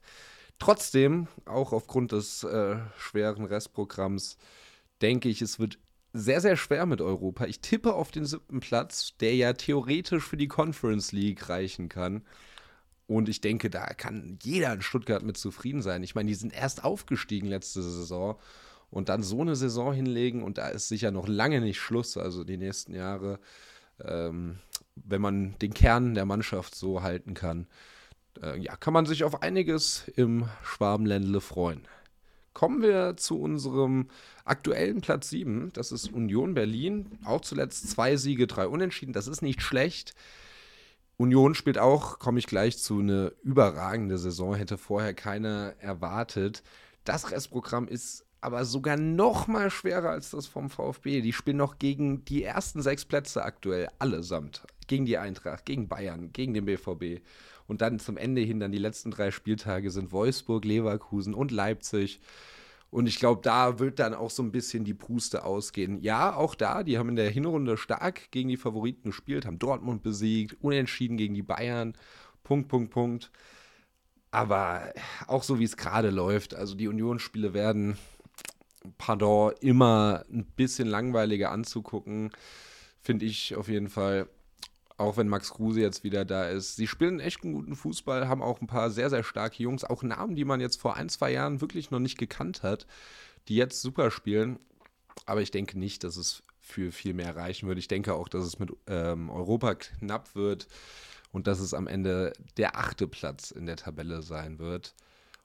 [0.59, 4.37] Trotzdem, auch aufgrund des äh, schweren Restprogramms,
[5.01, 5.79] denke ich, es wird
[6.13, 7.45] sehr, sehr schwer mit Europa.
[7.45, 12.23] Ich tippe auf den siebten Platz, der ja theoretisch für die Conference League reichen kann.
[13.07, 16.03] Und ich denke, da kann jeder in Stuttgart mit zufrieden sein.
[16.03, 18.39] Ich meine, die sind erst aufgestiegen letzte Saison
[18.91, 22.43] und dann so eine Saison hinlegen und da ist sicher noch lange nicht Schluss, also
[22.43, 23.39] die nächsten Jahre,
[23.99, 24.59] ähm,
[24.95, 27.67] wenn man den Kern der Mannschaft so halten kann.
[28.41, 31.87] Äh, ja, kann man sich auf einiges im Schwabenländle freuen.
[32.53, 34.09] Kommen wir zu unserem
[34.45, 35.71] aktuellen Platz 7.
[35.73, 37.17] Das ist Union Berlin.
[37.25, 39.13] Auch zuletzt zwei Siege, drei Unentschieden.
[39.13, 40.13] Das ist nicht schlecht.
[41.17, 44.55] Union spielt auch, komme ich gleich zu, eine überragende Saison.
[44.55, 46.63] Hätte vorher keiner erwartet.
[47.03, 51.21] Das Restprogramm ist aber sogar noch mal schwerer als das vom VfB.
[51.21, 54.65] Die spielen noch gegen die ersten sechs Plätze aktuell, allesamt.
[54.87, 57.21] Gegen die Eintracht, gegen Bayern, gegen den BVB.
[57.67, 62.19] Und dann zum Ende hin, dann die letzten drei Spieltage sind Wolfsburg, Leverkusen und Leipzig.
[62.93, 65.97] Und ich glaube, da wird dann auch so ein bisschen die Puste ausgehen.
[66.03, 70.03] Ja, auch da, die haben in der Hinrunde stark gegen die Favoriten gespielt, haben Dortmund
[70.03, 71.95] besiegt, unentschieden gegen die Bayern.
[72.43, 73.31] Punkt, Punkt, Punkt.
[74.29, 74.93] Aber
[75.25, 77.97] auch so wie es gerade läuft, also die Unionsspiele werden,
[78.99, 82.29] pardon, immer ein bisschen langweiliger anzugucken,
[83.01, 84.29] finde ich auf jeden Fall.
[84.97, 86.75] Auch wenn Max Kruse jetzt wieder da ist.
[86.75, 90.03] Sie spielen echt einen guten Fußball, haben auch ein paar sehr, sehr starke Jungs, auch
[90.03, 92.85] Namen, die man jetzt vor ein, zwei Jahren wirklich noch nicht gekannt hat,
[93.47, 94.59] die jetzt super spielen.
[95.25, 97.79] Aber ich denke nicht, dass es für viel mehr reichen würde.
[97.79, 100.67] Ich denke auch, dass es mit ähm, Europa knapp wird
[101.31, 104.95] und dass es am Ende der achte Platz in der Tabelle sein wird.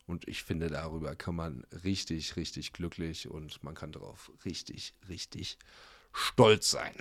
[0.06, 5.58] Und ich finde, darüber kann man richtig, richtig glücklich und man kann darauf richtig, richtig
[6.12, 6.94] stolz sein.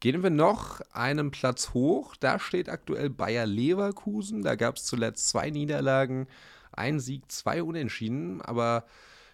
[0.00, 2.14] Gehen wir noch einen Platz hoch.
[2.16, 4.42] Da steht aktuell Bayer Leverkusen.
[4.42, 6.28] Da gab es zuletzt zwei Niederlagen,
[6.72, 8.40] ein Sieg, zwei Unentschieden.
[8.40, 8.84] Aber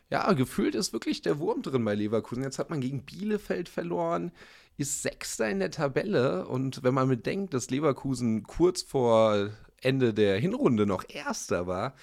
[0.08, 2.42] ja, gefühlt ist wirklich der Wurm drin bei Leverkusen.
[2.42, 4.32] Jetzt hat man gegen Bielefeld verloren,
[4.78, 6.46] ist Sechster in der Tabelle.
[6.46, 9.50] Und wenn man bedenkt, dass Leverkusen kurz vor
[9.82, 11.94] Ende der Hinrunde noch Erster war,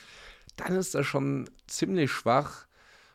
[0.56, 2.67] dann ist das schon ziemlich schwach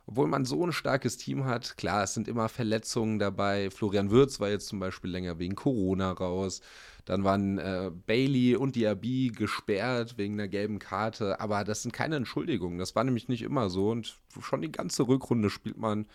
[0.07, 3.71] obwohl man so ein starkes Team hat, klar, es sind immer Verletzungen dabei.
[3.71, 6.61] Florian Würz war jetzt zum Beispiel länger wegen Corona raus.
[7.07, 11.41] Dann waren äh, Bailey und Diaby gesperrt wegen einer gelben Karte.
[11.41, 12.79] Aber das sind keine Entschuldigungen.
[12.79, 13.91] Das war nämlich nicht immer so.
[13.91, 16.07] Und schon die ganze Rückrunde spielt man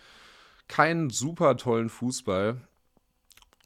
[0.68, 2.62] keinen super tollen Fußball.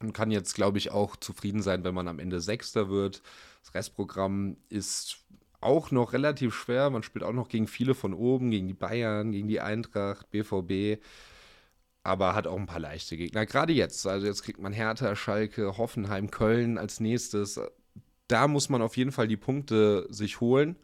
[0.00, 3.22] Und kann jetzt, glaube ich, auch zufrieden sein, wenn man am Ende Sechster wird.
[3.64, 5.24] Das Restprogramm ist
[5.66, 6.90] auch noch relativ schwer.
[6.90, 11.02] Man spielt auch noch gegen viele von oben, gegen die Bayern, gegen die Eintracht, BVB.
[12.02, 13.46] Aber hat auch ein paar leichte Gegner.
[13.46, 14.07] Gerade jetzt.
[14.07, 17.61] Also jetzt kriegt man Hertha, Schalke, Hoffenheim, Köln als nächstes.
[18.29, 20.76] Da muss man auf jeden Fall die Punkte sich holen.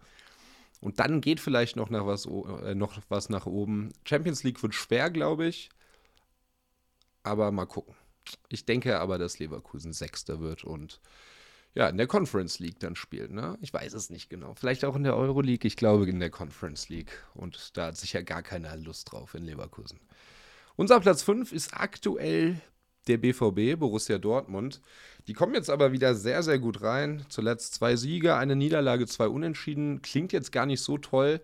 [0.80, 3.92] Und dann geht vielleicht noch, nach was, äh, noch was nach oben.
[4.04, 5.70] Champions League wird schwer, glaube ich.
[7.22, 7.94] Aber mal gucken.
[8.48, 11.00] Ich denke aber, dass Leverkusen Sechster wird und
[11.74, 13.32] ja, in der Conference League dann spielt.
[13.32, 13.56] Ne?
[13.62, 14.54] Ich weiß es nicht genau.
[14.54, 15.66] Vielleicht auch in der Euroleague.
[15.66, 17.12] Ich glaube in der Conference League.
[17.34, 20.00] Und da hat sicher gar keiner Lust drauf in Leverkusen.
[20.76, 22.60] Unser Platz 5 ist aktuell
[23.06, 24.80] der BVB, Borussia Dortmund.
[25.26, 27.24] Die kommen jetzt aber wieder sehr, sehr gut rein.
[27.28, 30.02] Zuletzt zwei Siege, eine Niederlage, zwei Unentschieden.
[30.02, 31.40] Klingt jetzt gar nicht so toll.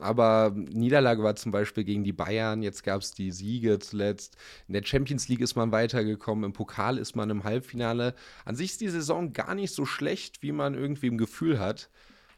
[0.00, 4.36] Aber Niederlage war zum Beispiel gegen die Bayern, jetzt gab es die Siege zuletzt.
[4.66, 8.14] In der Champions League ist man weitergekommen, im Pokal ist man im Halbfinale.
[8.44, 11.90] An sich ist die Saison gar nicht so schlecht, wie man irgendwie im Gefühl hat.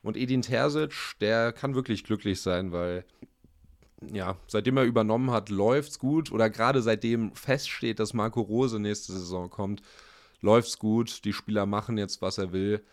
[0.02, 3.04] Und Edin Terzic, der kann wirklich glücklich sein, weil
[4.12, 6.30] ja, seitdem er übernommen hat, läuft's gut.
[6.32, 9.82] Oder gerade seitdem feststeht, dass Marco Rose nächste Saison kommt,
[10.40, 11.24] läuft's gut.
[11.24, 12.84] Die Spieler machen jetzt, was er will.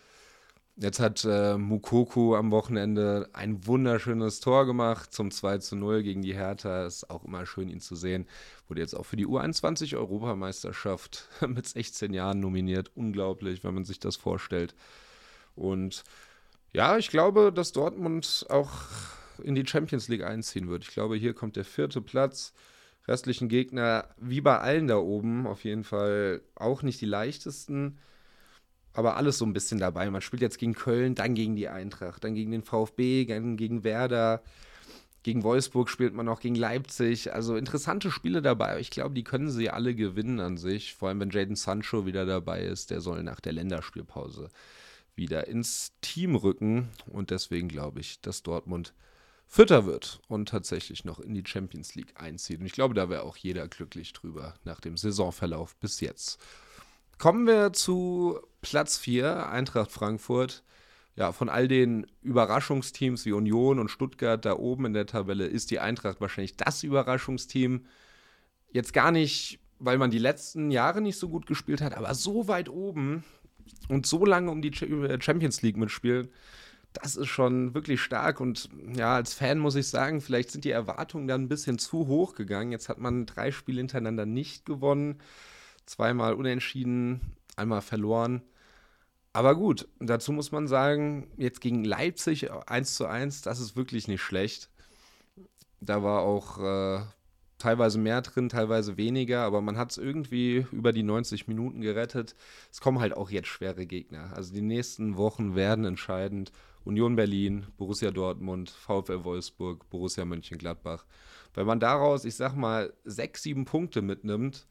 [0.76, 6.22] Jetzt hat äh, Mukoko am Wochenende ein wunderschönes Tor gemacht zum 2 zu 0 gegen
[6.22, 6.84] die Hertha.
[6.84, 8.26] Ist auch immer schön, ihn zu sehen.
[8.66, 12.90] Wurde jetzt auch für die U21-Europameisterschaft mit 16 Jahren nominiert.
[12.96, 14.74] Unglaublich, wenn man sich das vorstellt.
[15.54, 16.02] Und
[16.72, 18.72] ja, ich glaube, dass Dortmund auch
[19.44, 20.82] in die Champions League einziehen wird.
[20.82, 22.52] Ich glaube, hier kommt der vierte Platz.
[23.06, 27.98] Restlichen Gegner, wie bei allen da oben, auf jeden Fall auch nicht die leichtesten
[28.94, 30.08] aber alles so ein bisschen dabei.
[30.10, 33.84] Man spielt jetzt gegen Köln, dann gegen die Eintracht, dann gegen den VfB, dann gegen
[33.84, 34.42] Werder.
[35.24, 37.32] Gegen Wolfsburg spielt man auch gegen Leipzig.
[37.32, 38.78] Also interessante Spiele dabei.
[38.78, 40.94] Ich glaube, die können sie alle gewinnen an sich.
[40.94, 42.90] Vor allem, wenn Jaden Sancho wieder dabei ist.
[42.90, 44.48] Der soll nach der Länderspielpause
[45.16, 46.88] wieder ins Team rücken.
[47.06, 48.94] Und deswegen glaube ich, dass Dortmund
[49.46, 52.60] Vierter wird und tatsächlich noch in die Champions League einzieht.
[52.60, 56.38] Und ich glaube, da wäre auch jeder glücklich drüber nach dem Saisonverlauf bis jetzt.
[57.18, 60.62] Kommen wir zu Platz 4, Eintracht Frankfurt.
[61.16, 65.70] Ja, von all den Überraschungsteams wie Union und Stuttgart da oben in der Tabelle ist
[65.70, 67.86] die Eintracht wahrscheinlich das Überraschungsteam.
[68.72, 72.48] Jetzt gar nicht, weil man die letzten Jahre nicht so gut gespielt hat, aber so
[72.48, 73.22] weit oben
[73.88, 76.28] und so lange um die Champions League mitspielen,
[76.94, 78.40] das ist schon wirklich stark.
[78.40, 82.06] Und ja, als Fan muss ich sagen, vielleicht sind die Erwartungen dann ein bisschen zu
[82.08, 82.72] hoch gegangen.
[82.72, 85.20] Jetzt hat man drei Spiele hintereinander nicht gewonnen
[85.86, 87.20] zweimal unentschieden,
[87.56, 88.42] einmal verloren.
[89.34, 94.06] Aber gut, dazu muss man sagen, jetzt gegen Leipzig 1 zu 1, das ist wirklich
[94.06, 94.70] nicht schlecht.
[95.80, 97.04] Da war auch äh,
[97.58, 102.36] teilweise mehr drin, teilweise weniger, aber man hat es irgendwie über die 90 Minuten gerettet.
[102.70, 104.32] Es kommen halt auch jetzt schwere Gegner.
[104.36, 106.52] Also die nächsten Wochen werden entscheidend.
[106.84, 111.06] Union Berlin, Borussia Dortmund, VfL Wolfsburg, Borussia Mönchengladbach.
[111.54, 114.68] Wenn man daraus, ich sag mal, sechs, sieben Punkte mitnimmt,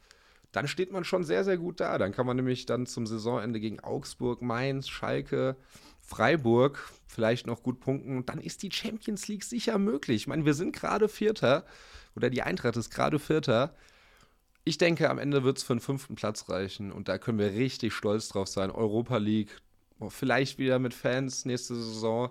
[0.54, 1.98] dann steht man schon sehr, sehr gut da.
[1.98, 5.58] Dann kann man nämlich dann zum Saisonende gegen Augsburg, Mainz, Schalke,
[6.00, 8.18] Freiburg vielleicht noch gut punkten.
[8.18, 10.18] Und dann ist die Champions League sicher möglich.
[10.18, 11.66] Ich meine, wir sind gerade Vierter
[12.16, 13.76] oder die Eintracht ist gerade Vierter.
[14.64, 17.54] Ich denke, am Ende wird es für den fünften Platz reichen und da können wir
[17.54, 18.70] richtig stolz drauf sein.
[18.70, 19.58] Europa League,
[20.00, 22.30] oh, vielleicht wieder mit Fans nächste Saison.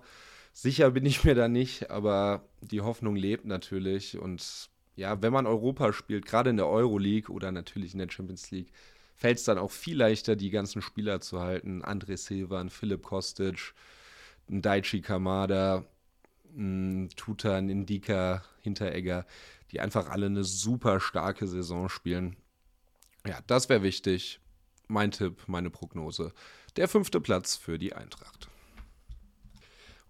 [0.53, 5.47] Sicher bin ich mir da nicht, aber die Hoffnung lebt natürlich und ja, wenn man
[5.47, 8.73] Europa spielt, gerade in der Euroleague oder natürlich in der Champions League,
[9.17, 11.83] fällt es dann auch viel leichter, die ganzen Spieler zu halten.
[11.83, 13.73] André Silvan, Philipp Kostic,
[14.49, 15.85] Daichi Kamada,
[17.17, 19.27] Tuta, Indika, Hinteregger.
[19.71, 22.37] die einfach alle eine super starke Saison spielen.
[23.27, 24.41] Ja, das wäre wichtig.
[24.89, 26.33] Mein Tipp, meine Prognose.
[26.77, 28.52] Der fünfte Platz für die Eintracht.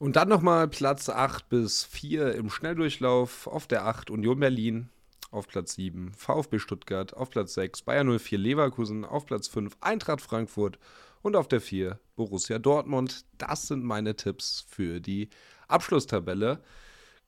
[0.03, 3.47] Und dann nochmal Platz 8 bis 4 im Schnelldurchlauf.
[3.47, 4.89] Auf der 8 Union Berlin,
[5.31, 10.21] auf Platz 7 VfB Stuttgart, auf Platz 6 Bayern 04 Leverkusen, auf Platz 5 Eintracht
[10.21, 10.81] Frankfurt
[11.23, 13.25] und auf der 4 Borussia Dortmund.
[13.39, 15.31] Das sind meine Tipps für die
[15.69, 16.59] Abschlusstabelle.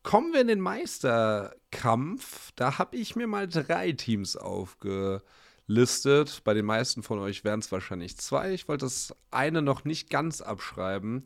[0.02, 2.50] Kommen wir in den Meisterkampf.
[2.56, 6.42] Da habe ich mir mal drei Teams aufgelistet.
[6.42, 8.52] Bei den meisten von euch wären es wahrscheinlich zwei.
[8.52, 11.24] Ich wollte das eine noch nicht ganz abschreiben.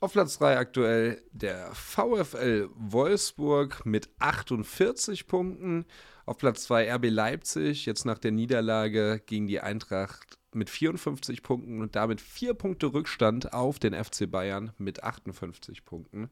[0.00, 5.86] Auf Platz 3 aktuell der VfL Wolfsburg mit 48 Punkten.
[6.24, 11.80] Auf Platz 2 RB Leipzig, jetzt nach der Niederlage gegen die Eintracht mit 54 Punkten
[11.80, 16.30] und damit vier Punkte Rückstand auf den FC Bayern mit 58 Punkten.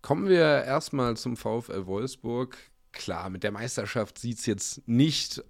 [0.00, 2.56] Kommen wir erstmal zum VfL Wolfsburg.
[2.92, 5.42] Klar, mit der Meisterschaft sieht es jetzt nicht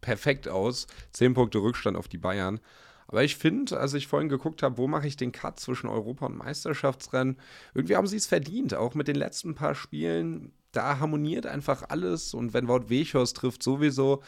[0.00, 0.88] perfekt aus.
[1.12, 2.58] Zehn Punkte Rückstand auf die Bayern.
[3.12, 6.24] Aber ich finde, als ich vorhin geguckt habe, wo mache ich den Cut zwischen Europa-
[6.24, 7.38] und Meisterschaftsrennen,
[7.74, 8.72] irgendwie haben sie es verdient.
[8.72, 12.32] Auch mit den letzten paar Spielen, da harmoniert einfach alles.
[12.32, 14.22] Und wenn Wout Wechhorst trifft, sowieso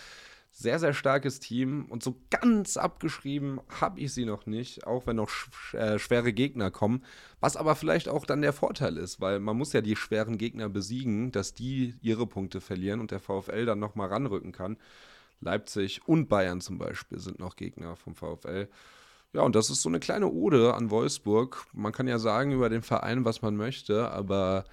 [0.50, 1.86] sehr, sehr starkes Team.
[1.88, 6.34] Und so ganz abgeschrieben habe ich sie noch nicht, auch wenn noch sch äh, schwere
[6.34, 7.04] Gegner kommen.
[7.40, 10.68] Was aber vielleicht auch dann der Vorteil ist, weil man muss ja die schweren Gegner
[10.68, 14.76] besiegen, dass die ihre Punkte verlieren und der VfL dann nochmal ranrücken kann.
[15.44, 18.68] Leipzig und Bayern zum Beispiel sind noch Gegner vom VfL.
[19.32, 21.66] Ja, und das ist so eine kleine Ode an Wolfsburg.
[21.72, 24.64] Man kann ja sagen über den Verein, was man möchte, aber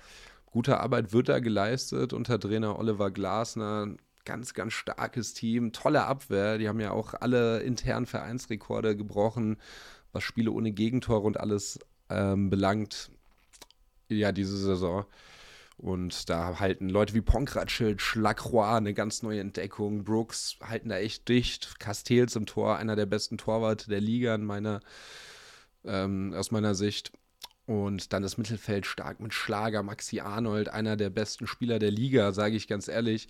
[0.45, 3.95] gute Arbeit wird da geleistet unter Trainer Oliver Glasner.
[4.23, 6.59] Ganz, ganz starkes Team, tolle Abwehr.
[6.59, 9.57] Die haben ja auch alle internen Vereinsrekorde gebrochen,
[10.11, 11.79] was Spiele ohne Gegentore und alles
[12.09, 13.09] ähm, belangt.
[14.09, 15.05] Ja, diese Saison.
[15.81, 20.03] Und da halten Leute wie Ponkracic, Lacroix eine ganz neue Entdeckung.
[20.03, 21.79] Brooks halten da echt dicht.
[21.79, 24.81] Castells im Tor, einer der besten Torwarte der Liga in meiner,
[25.83, 27.11] ähm, aus meiner Sicht.
[27.65, 32.31] Und dann das Mittelfeld stark mit Schlager, Maxi Arnold, einer der besten Spieler der Liga,
[32.31, 33.27] sage ich ganz ehrlich.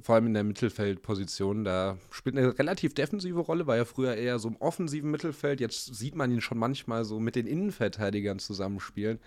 [0.00, 1.64] Vor allem in der Mittelfeldposition.
[1.64, 5.60] Da spielt eine relativ defensive Rolle, war ja früher eher so im offensiven Mittelfeld.
[5.60, 9.18] Jetzt sieht man ihn schon manchmal so mit den Innenverteidigern zusammenspielen.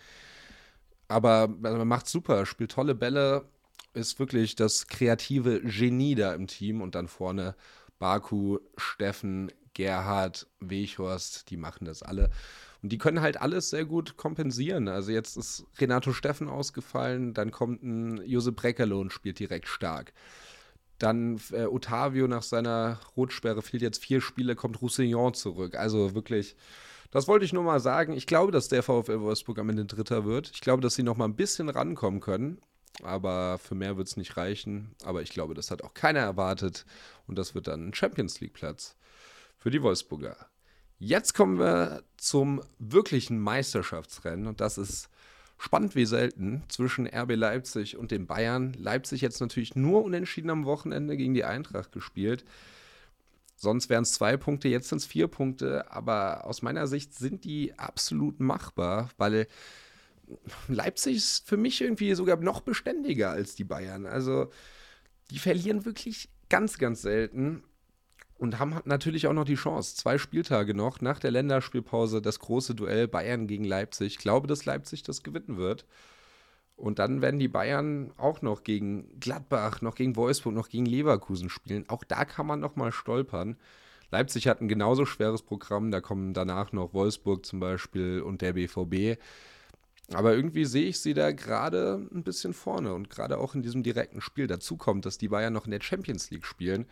[1.07, 3.45] Aber also man macht super, spielt tolle Bälle,
[3.93, 7.55] ist wirklich das kreative Genie da im Team und dann vorne
[7.99, 12.29] Baku, Steffen, Gerhard, Wechhorst, die machen das alle.
[12.81, 14.87] Und die können halt alles sehr gut kompensieren.
[14.87, 20.13] Also jetzt ist Renato Steffen ausgefallen, dann kommt ein Josep Breckerlo und spielt direkt stark.
[20.99, 25.75] Dann äh, Otavio nach seiner Rotsperre fehlt jetzt vier Spiele, kommt Roussillon zurück.
[25.75, 26.55] Also wirklich
[27.11, 28.13] das wollte ich nur mal sagen.
[28.13, 30.51] Ich glaube, dass der VfL Wolfsburg am Ende Dritter wird.
[30.53, 32.59] Ich glaube, dass sie noch mal ein bisschen rankommen können.
[33.03, 34.95] Aber für mehr wird es nicht reichen.
[35.03, 36.85] Aber ich glaube, das hat auch keiner erwartet.
[37.27, 38.95] Und das wird dann ein Champions League-Platz
[39.57, 40.35] für die Wolfsburger.
[40.99, 44.47] Jetzt kommen wir zum wirklichen Meisterschaftsrennen.
[44.47, 45.09] Und das ist
[45.57, 48.73] spannend wie selten zwischen RB Leipzig und den Bayern.
[48.73, 52.45] Leipzig jetzt natürlich nur unentschieden am Wochenende gegen die Eintracht gespielt.
[53.59, 55.91] Sonst wären es zwei Punkte, jetzt sind es vier Punkte.
[55.91, 59.47] Aber aus meiner Sicht sind die absolut machbar, weil
[60.67, 64.05] Leipzig ist für mich irgendwie sogar noch beständiger als die Bayern.
[64.05, 64.51] Also
[65.31, 67.63] die verlieren wirklich ganz, ganz selten
[68.37, 69.95] und haben natürlich auch noch die Chance.
[69.95, 74.13] Zwei Spieltage noch nach der Länderspielpause das große Duell Bayern gegen Leipzig.
[74.13, 75.85] Ich glaube, dass Leipzig das gewinnen wird.
[76.77, 81.49] Und dann werden die Bayern auch noch gegen Gladbach, noch gegen Wolfsburg, noch gegen Leverkusen
[81.49, 81.89] spielen.
[81.89, 83.57] Auch da kann man noch mal stolpern.
[84.11, 85.89] Leipzig hat ein genauso schweres Programm.
[85.89, 89.19] Da kommen danach noch Wolfsburg zum Beispiel und der BVB.
[90.13, 93.81] Aber irgendwie sehe ich sie da gerade ein bisschen vorne und gerade auch in diesem
[93.81, 94.45] direkten Spiel.
[94.45, 96.85] Dazu kommt, dass die Bayern noch in der Champions League spielen.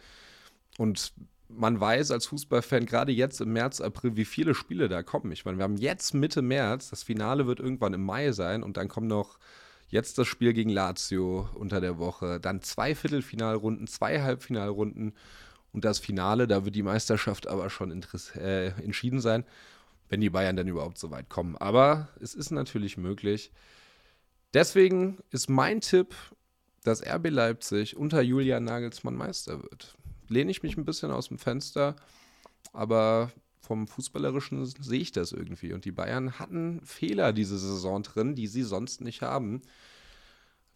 [0.80, 1.14] Und
[1.48, 5.32] man weiß als Fußballfan gerade jetzt im März, April, wie viele Spiele da kommen.
[5.32, 8.78] Ich meine, wir haben jetzt Mitte März, das Finale wird irgendwann im Mai sein und
[8.78, 9.38] dann kommen noch
[9.88, 12.40] Jetzt das Spiel gegen Lazio unter der Woche.
[12.40, 15.14] Dann zwei Viertelfinalrunden, zwei Halbfinalrunden
[15.72, 16.48] und das Finale.
[16.48, 17.92] Da wird die Meisterschaft aber schon
[18.36, 19.46] äh, entschieden sein,
[20.10, 21.56] wenn die Bayern dann überhaupt so weit kommen.
[21.58, 23.52] Aber es ist natürlich möglich.
[24.54, 26.16] Deswegen ist mein Tipp,
[26.84, 29.96] dass RB Leipzig unter Julian Nagelsmann Meister wird.
[30.30, 31.96] Lehne ich mich ein bisschen aus dem Fenster,
[32.72, 33.32] aber
[33.66, 35.74] vom Fußballerischen sehe ich das irgendwie.
[35.74, 39.62] Und die Bayern hatten Fehler diese Saison drin, die sie sonst nicht haben.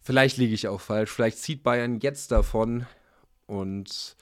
[0.00, 1.10] Vielleicht liege ich auch falsch.
[1.10, 2.86] Vielleicht zieht Bayern jetzt davon
[3.46, 4.16] und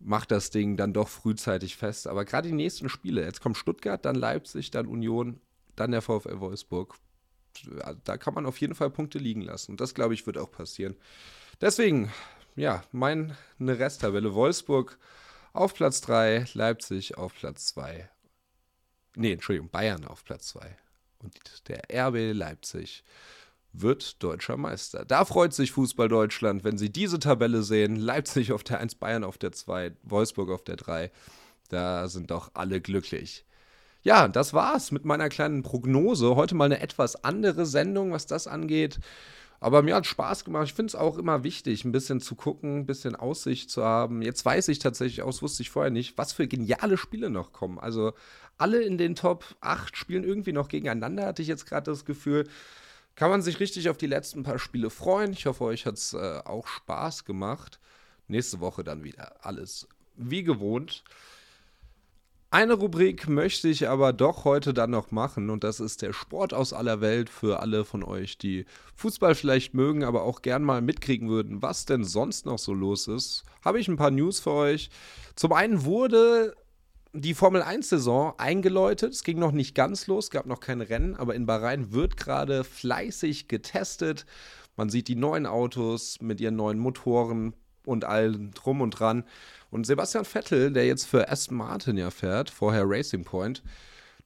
[0.00, 2.06] macht das Ding dann doch frühzeitig fest.
[2.06, 5.40] Aber gerade die nächsten Spiele, jetzt kommt Stuttgart, dann Leipzig, dann Union,
[5.76, 6.96] dann der VfL Wolfsburg.
[8.04, 9.72] Da kann man auf jeden Fall Punkte liegen lassen.
[9.72, 10.96] Und das, glaube ich, wird auch passieren.
[11.60, 12.10] Deswegen,
[12.56, 14.98] ja, meine Resttabelle Wolfsburg
[15.52, 18.08] auf Platz 3, Leipzig auf Platz 2.
[19.16, 20.76] Nee, Entschuldigung, Bayern auf Platz 2.
[21.18, 23.04] Und der RB Leipzig
[23.72, 25.04] wird deutscher Meister.
[25.04, 27.96] Da freut sich Fußball Deutschland, wenn sie diese Tabelle sehen.
[27.96, 31.10] Leipzig auf der 1, Bayern auf der 2, Wolfsburg auf der 3.
[31.68, 33.46] Da sind doch alle glücklich.
[34.02, 36.34] Ja, das war's mit meiner kleinen Prognose.
[36.34, 38.98] Heute mal eine etwas andere Sendung, was das angeht.
[39.62, 40.66] Aber mir hat Spaß gemacht.
[40.66, 44.20] Ich finde es auch immer wichtig, ein bisschen zu gucken, ein bisschen Aussicht zu haben.
[44.20, 47.78] Jetzt weiß ich tatsächlich aus, wusste ich vorher nicht, was für geniale Spiele noch kommen.
[47.78, 48.12] Also
[48.58, 52.48] alle in den Top 8 spielen irgendwie noch gegeneinander, hatte ich jetzt gerade das Gefühl
[53.14, 55.32] kann man sich richtig auf die letzten paar Spiele freuen.
[55.32, 57.78] Ich hoffe, euch hat es äh, auch Spaß gemacht.
[58.26, 59.86] Nächste Woche dann wieder alles
[60.16, 61.04] wie gewohnt.
[62.52, 66.52] Eine Rubrik möchte ich aber doch heute dann noch machen und das ist der Sport
[66.52, 70.82] aus aller Welt für alle von euch, die Fußball vielleicht mögen, aber auch gern mal
[70.82, 73.44] mitkriegen würden, was denn sonst noch so los ist.
[73.64, 74.90] Habe ich ein paar News für euch.
[75.34, 76.54] Zum einen wurde
[77.14, 79.14] die Formel 1-Saison eingeläutet.
[79.14, 82.64] Es ging noch nicht ganz los, gab noch kein Rennen, aber in Bahrain wird gerade
[82.64, 84.26] fleißig getestet.
[84.76, 87.54] Man sieht die neuen Autos mit ihren neuen Motoren
[87.84, 89.24] und allem drum und dran.
[89.70, 93.62] Und Sebastian Vettel, der jetzt für Aston Martin ja fährt, vorher Racing Point,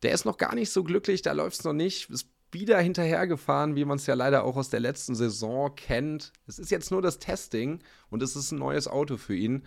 [0.03, 2.11] der ist noch gar nicht so glücklich, da läuft es noch nicht.
[2.11, 6.33] Ist wieder hinterhergefahren, wie man es ja leider auch aus der letzten Saison kennt.
[6.47, 9.65] Es ist jetzt nur das Testing und es ist ein neues Auto für ihn.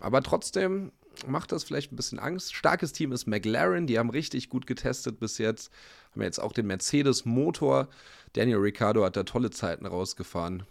[0.00, 0.92] Aber trotzdem
[1.26, 2.54] macht das vielleicht ein bisschen Angst.
[2.54, 5.72] Starkes Team ist McLaren, die haben richtig gut getestet bis jetzt.
[6.12, 7.88] Haben jetzt auch den Mercedes-Motor.
[8.32, 10.64] Daniel Ricciardo hat da tolle Zeiten rausgefahren.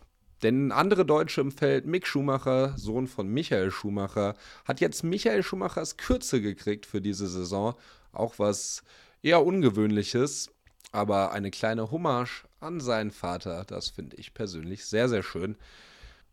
[0.43, 4.35] Denn andere Deutsche im Feld, Mick Schumacher, Sohn von Michael Schumacher,
[4.65, 7.75] hat jetzt Michael Schumachers Kürze gekriegt für diese Saison.
[8.13, 8.83] Auch was
[9.21, 10.49] eher ungewöhnliches,
[10.91, 13.65] aber eine kleine Hommage an seinen Vater.
[13.65, 15.57] Das finde ich persönlich sehr, sehr schön.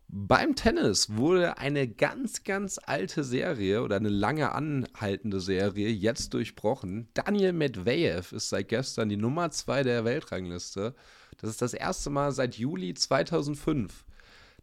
[0.09, 7.09] Beim Tennis wurde eine ganz, ganz alte Serie oder eine lange anhaltende Serie jetzt durchbrochen.
[7.13, 10.95] Daniel Medvedev ist seit gestern die Nummer 2 der Weltrangliste.
[11.39, 14.05] Das ist das erste Mal seit Juli 2005,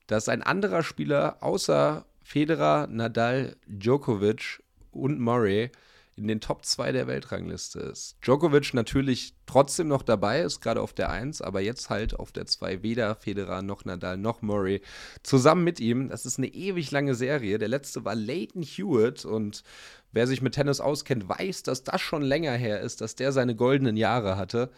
[0.07, 5.70] dass ein anderer Spieler außer Federer, Nadal, Djokovic und Murray
[6.16, 8.16] in den Top 2 der Weltrangliste ist.
[8.22, 12.46] Djokovic natürlich trotzdem noch dabei, ist gerade auf der 1, aber jetzt halt auf der
[12.46, 14.80] 2 weder Federer noch Nadal noch Murray
[15.22, 16.08] zusammen mit ihm.
[16.08, 17.58] Das ist eine ewig lange Serie.
[17.58, 19.64] Der letzte war Leighton Hewitt und
[20.12, 23.56] wer sich mit Tennis auskennt, weiß, dass das schon länger her ist, dass der seine
[23.56, 24.70] goldenen Jahre hatte.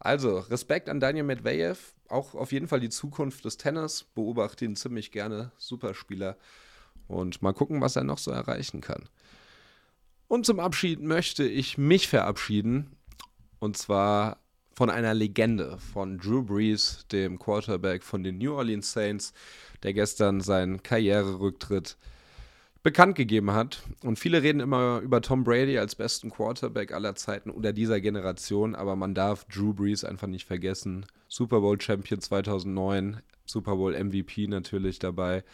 [0.00, 4.04] Also, Respekt an Daniel Medvedev, auch auf jeden Fall die Zukunft des Tennis.
[4.16, 6.36] Beobachte ihn ziemlich gerne, Superspieler.
[7.06, 9.08] Und mal gucken, was er noch so erreichen kann.
[10.32, 12.96] Und zum Abschied möchte ich mich verabschieden.
[13.58, 14.38] Und zwar
[14.74, 19.34] von einer Legende, von Drew Brees, dem Quarterback von den New Orleans Saints,
[19.82, 21.98] der gestern seinen Karriererücktritt
[22.82, 23.82] bekannt gegeben hat.
[24.02, 28.74] Und viele reden immer über Tom Brady als besten Quarterback aller Zeiten oder dieser Generation,
[28.74, 31.04] aber man darf Drew Brees einfach nicht vergessen.
[31.28, 35.44] Super Bowl Champion 2009, Super Bowl MVP natürlich dabei.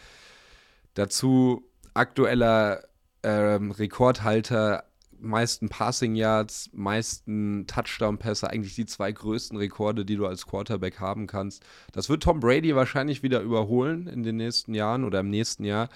[0.93, 2.88] Dazu aktueller
[3.23, 4.85] ähm, Rekordhalter,
[5.21, 11.27] meisten Passing Yards, meisten Touchdown-Pässe, eigentlich die zwei größten Rekorde, die du als Quarterback haben
[11.27, 11.63] kannst.
[11.91, 15.89] Das wird Tom Brady wahrscheinlich wieder überholen in den nächsten Jahren oder im nächsten Jahr.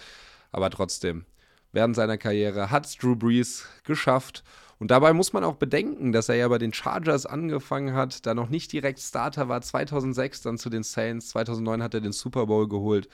[0.51, 1.25] Aber trotzdem,
[1.71, 4.43] während seiner Karriere hat es Drew Brees geschafft.
[4.79, 8.33] Und dabei muss man auch bedenken, dass er ja bei den Chargers angefangen hat, da
[8.33, 12.47] noch nicht direkt Starter war, 2006 dann zu den Saints, 2009 hat er den Super
[12.47, 13.07] Bowl geholt.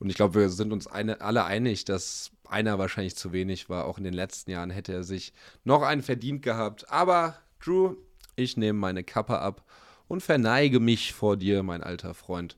[0.00, 3.84] Und ich glaube, wir sind uns eine, alle einig, dass einer wahrscheinlich zu wenig war.
[3.84, 5.32] Auch in den letzten Jahren hätte er sich
[5.64, 6.90] noch einen verdient gehabt.
[6.90, 7.96] Aber Drew,
[8.36, 9.64] ich nehme meine Kappe ab
[10.08, 12.56] und verneige mich vor dir, mein alter Freund.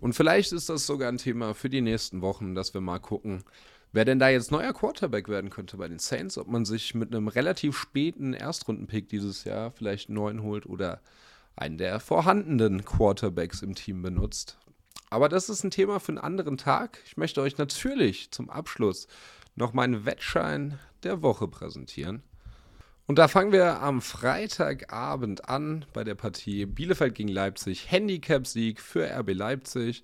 [0.00, 3.44] Und vielleicht ist das sogar ein Thema für die nächsten Wochen, dass wir mal gucken,
[3.92, 6.36] wer denn da jetzt neuer Quarterback werden könnte bei den Saints.
[6.36, 11.00] Ob man sich mit einem relativ späten Erstrundenpick dieses Jahr vielleicht einen neuen holt oder
[11.56, 14.58] einen der vorhandenen Quarterbacks im Team benutzt.
[15.10, 16.98] Aber das ist ein Thema für einen anderen Tag.
[17.06, 19.06] Ich möchte euch natürlich zum Abschluss
[19.54, 22.22] noch meinen Wettschein der Woche präsentieren.
[23.06, 27.90] Und da fangen wir am Freitagabend an bei der Partie Bielefeld gegen Leipzig.
[27.90, 30.02] Handicap-Sieg für RB Leipzig.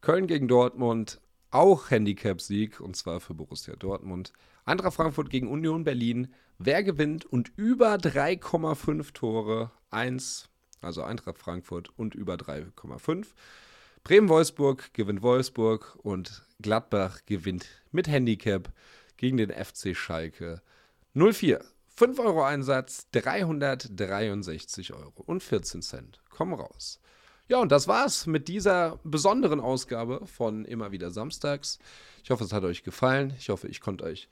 [0.00, 1.20] Köln gegen Dortmund.
[1.50, 4.32] Auch Handicap-Sieg und zwar für Borussia Dortmund.
[4.64, 6.32] Eintracht Frankfurt gegen Union Berlin.
[6.58, 9.70] Wer gewinnt und über 3,5 Tore?
[9.90, 10.48] 1,
[10.80, 13.26] also Eintracht Frankfurt und über 3,5.
[14.08, 18.72] Bremen-Wolfsburg gewinnt Wolfsburg und Gladbach gewinnt mit Handicap
[19.18, 20.62] gegen den FC Schalke
[21.12, 21.62] 04.
[21.88, 26.22] 5 Euro Einsatz, 363 Euro und 14 Cent.
[26.30, 27.00] Komm raus.
[27.48, 31.78] Ja, und das war's mit dieser besonderen Ausgabe von Immer wieder Samstags.
[32.24, 33.34] Ich hoffe, es hat euch gefallen.
[33.36, 34.30] Ich hoffe, ich konnte euch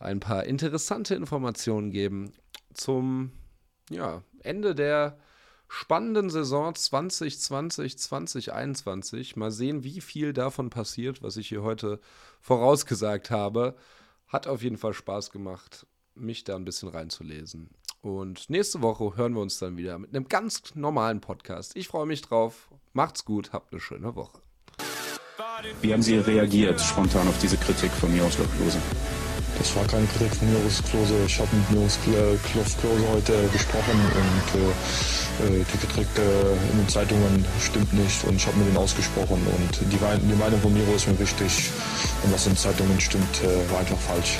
[0.00, 2.32] ein paar interessante Informationen geben
[2.74, 3.30] zum
[3.88, 5.16] ja, Ende der
[5.72, 9.36] spannenden Saison 2020, 2021.
[9.36, 11.98] Mal sehen, wie viel davon passiert, was ich hier heute
[12.40, 13.74] vorausgesagt habe.
[14.28, 17.70] Hat auf jeden Fall Spaß gemacht, mich da ein bisschen reinzulesen.
[18.02, 21.74] Und nächste Woche hören wir uns dann wieder mit einem ganz normalen Podcast.
[21.74, 22.68] Ich freue mich drauf.
[22.92, 24.42] Macht's gut, habt eine schöne Woche.
[25.80, 28.78] Wie haben Sie reagiert spontan auf diese Kritik von Miroslav Klose?
[29.62, 31.14] Das war keine Kritik von Miros Klose.
[31.24, 36.88] Ich habe mit Miros Klose heute gesprochen und äh, äh, die Kritik äh, in den
[36.88, 40.92] Zeitungen stimmt nicht und ich habe mit ihm ausgesprochen und die, die Meinung von Miro
[40.96, 41.70] ist mir wichtig
[42.24, 44.38] und was in den Zeitungen stimmt, äh, war einfach falsch.